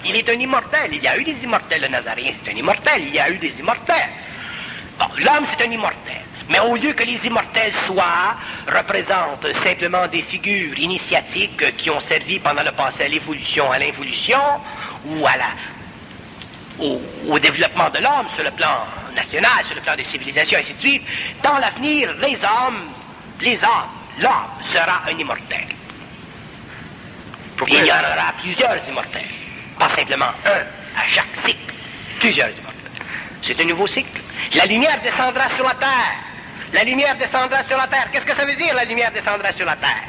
[0.04, 0.90] il est un immortel.
[0.92, 1.80] Il y a eu des immortels.
[1.80, 3.02] Le Nazarien, c'est un immortel.
[3.06, 4.10] Il y a eu des immortels.
[4.98, 6.20] Bon, l'homme, c'est un immortel.
[6.50, 8.36] Mais au lieu que les immortels soient,
[8.68, 14.40] représentent simplement des figures initiatiques qui ont servi pendant le passé à l'évolution, à l'involution,
[15.06, 20.04] ou à la, au, développement de l'homme sur le plan national, sur le plan des
[20.04, 21.02] civilisations, ainsi de suite,
[21.42, 22.90] dans l'avenir, les hommes,
[23.40, 25.66] les hommes, l'homme sera un immortel.
[27.68, 29.22] Il y en aura plusieurs immortels,
[29.78, 31.74] pas simplement un à chaque cycle,
[32.20, 33.02] plusieurs immortels.
[33.42, 34.20] C'est un nouveau cycle.
[34.54, 36.16] La lumière descendra sur la terre.
[36.72, 38.08] La lumière descendra sur la terre.
[38.12, 40.04] Qu'est-ce que ça veut dire, la lumière descendra sur la terre?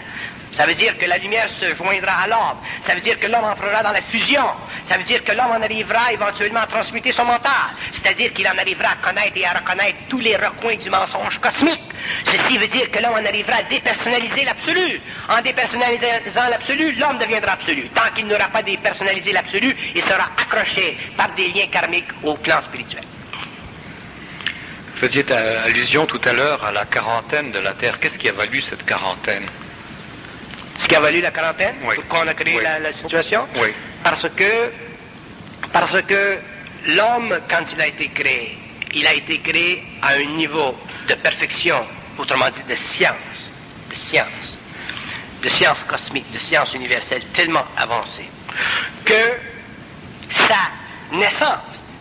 [0.58, 2.58] Ça veut dire que la lumière se joindra à l'homme.
[2.86, 4.46] Ça veut dire que l'homme entrera dans la fusion.
[4.90, 7.52] Ça veut dire que l'homme en arrivera éventuellement à transmuter son mental.
[7.94, 11.87] C'est-à-dire qu'il en arrivera à connaître et à reconnaître tous les recoins du mensonge cosmique.
[12.26, 15.02] Ceci veut dire que l'homme en arrivera à dépersonnaliser l'absolu.
[15.30, 17.90] En dépersonnalisant l'absolu, l'homme deviendra absolu.
[17.94, 22.62] Tant qu'il n'aura pas dépersonnalisé l'absolu, il sera accroché par des liens karmiques au plan
[22.64, 23.04] spirituel.
[24.94, 28.00] Vous faisiez allusion tout à l'heure à la quarantaine de la Terre.
[28.00, 29.46] Qu'est-ce qui a valu cette quarantaine?
[30.82, 31.76] Ce qui a valu la quarantaine?
[31.84, 31.96] Oui.
[31.96, 33.48] Pourquoi on a créé la, situation?
[33.62, 33.70] Oui.
[34.04, 34.72] Parce que,
[35.72, 36.38] parce que
[36.88, 38.58] l'homme, quand il a été créé,
[38.96, 40.76] il a été créé à un niveau
[41.08, 41.84] de perfection,
[42.18, 43.16] autrement dit de science,
[43.90, 44.58] de science,
[45.42, 48.30] de science cosmique, de science universelle tellement avancée,
[49.06, 49.34] que
[50.48, 51.60] sa naissance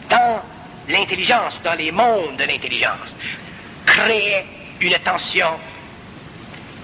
[0.08, 0.42] dans
[0.88, 3.08] l'intelligence, dans les mondes de l'intelligence,
[3.84, 4.46] créait
[4.80, 5.48] une tension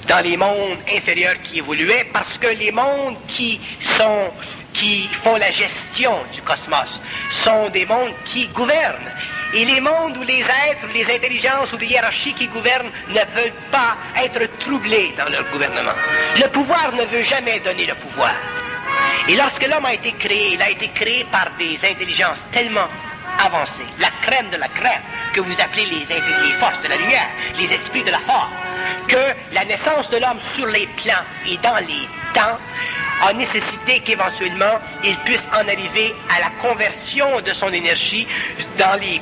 [0.08, 3.60] dans les mondes inférieurs qui évoluaient parce que les mondes qui
[3.96, 4.30] sont
[4.72, 7.00] qui font la gestion du cosmos
[7.44, 9.10] sont des mondes qui gouvernent.
[9.54, 13.52] Et les mondes où les êtres, les intelligences ou les hiérarchies qui gouvernent ne veulent
[13.70, 15.92] pas être troublés dans leur gouvernement.
[16.36, 18.32] Le pouvoir ne veut jamais donner le pouvoir.
[19.28, 22.88] Et lorsque l'homme a été créé, il a été créé par des intelligences tellement
[23.38, 27.28] avancée, la crème de la crème, que vous appelez les, les forces de la lumière,
[27.58, 28.50] les esprits de la force,
[29.08, 32.58] que la naissance de l'homme sur les plans et dans les temps
[33.22, 38.26] a nécessité qu'éventuellement il puisse en arriver à la conversion de son énergie
[38.78, 39.20] dans les,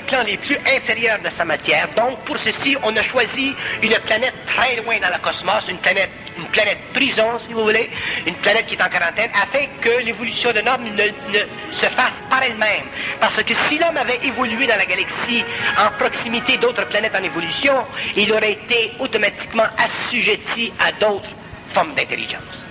[0.00, 1.88] plans les plus inférieurs de sa matière.
[1.96, 6.10] Donc, pour ceci, on a choisi une planète très loin dans le cosmos, une planète,
[6.38, 7.90] une planète prison, si vous voulez,
[8.26, 12.16] une planète qui est en quarantaine, afin que l'évolution de l'homme ne, ne se fasse
[12.30, 12.86] par elle-même.
[13.20, 15.44] Parce que si l'homme avait évolué dans la galaxie
[15.78, 17.74] en proximité d'autres planètes en évolution,
[18.16, 21.28] il aurait été automatiquement assujetti à d'autres
[21.74, 22.64] formes d'intelligence.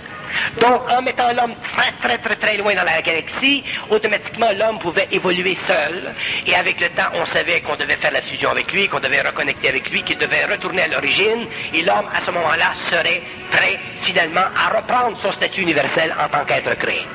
[0.60, 5.08] Donc, en mettant l'homme très, très, très, très loin dans la galaxie, automatiquement, l'homme pouvait
[5.12, 6.12] évoluer seul.
[6.46, 9.20] Et avec le temps, on savait qu'on devait faire la fusion avec lui, qu'on devait
[9.20, 11.46] reconnecter avec lui, qu'il devait retourner à l'origine.
[11.72, 16.44] Et l'homme, à ce moment-là, serait prêt, finalement, à reprendre son statut universel en tant
[16.44, 17.06] qu'être créé.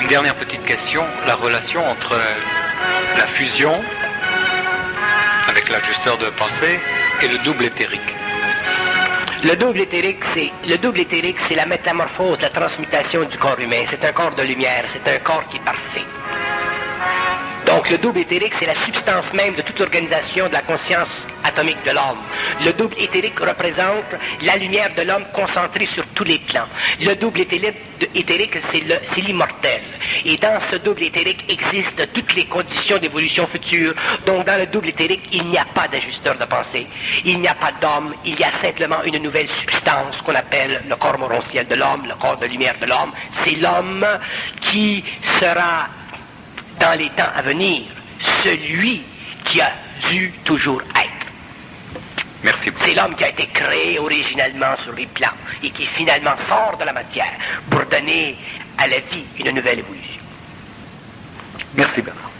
[0.00, 2.18] Une dernière petite question, la relation entre
[3.16, 3.80] la fusion
[5.48, 6.80] avec l'ajusteur de pensée
[7.22, 8.00] et le double éthérique.
[9.44, 10.52] Le double éthérique, c'est
[11.48, 13.84] c'est la métamorphose, la transmutation du corps humain.
[13.90, 16.21] C'est un corps de lumière, c'est un corps qui est parfait.
[17.72, 21.08] Donc le double éthérique, c'est la substance même de toute l'organisation de la conscience
[21.42, 22.18] atomique de l'homme.
[22.62, 24.12] Le double éthérique représente
[24.42, 26.66] la lumière de l'homme concentrée sur tous les plans.
[27.00, 29.80] Le double éthérique, c'est l'immortel.
[30.26, 33.94] Et dans ce double éthérique existent toutes les conditions d'évolution future.
[34.26, 36.86] Donc dans le double éthérique, il n'y a pas d'ajusteur de pensée.
[37.24, 38.12] Il n'y a pas d'homme.
[38.26, 42.16] Il y a simplement une nouvelle substance qu'on appelle le corps morontiel de l'homme, le
[42.16, 43.12] corps de lumière de l'homme.
[43.42, 44.06] C'est l'homme
[44.60, 45.02] qui
[45.40, 45.88] sera
[46.80, 47.82] dans les temps à venir
[48.42, 49.02] celui
[49.44, 49.72] qui a
[50.10, 51.22] dû toujours être.
[52.42, 55.28] Merci C'est l'homme qui a été créé originellement sur les plans
[55.62, 57.32] et qui est finalement fort de la matière
[57.70, 58.36] pour donner
[58.78, 60.20] à la vie une nouvelle évolution.
[61.74, 62.31] Merci Bernard.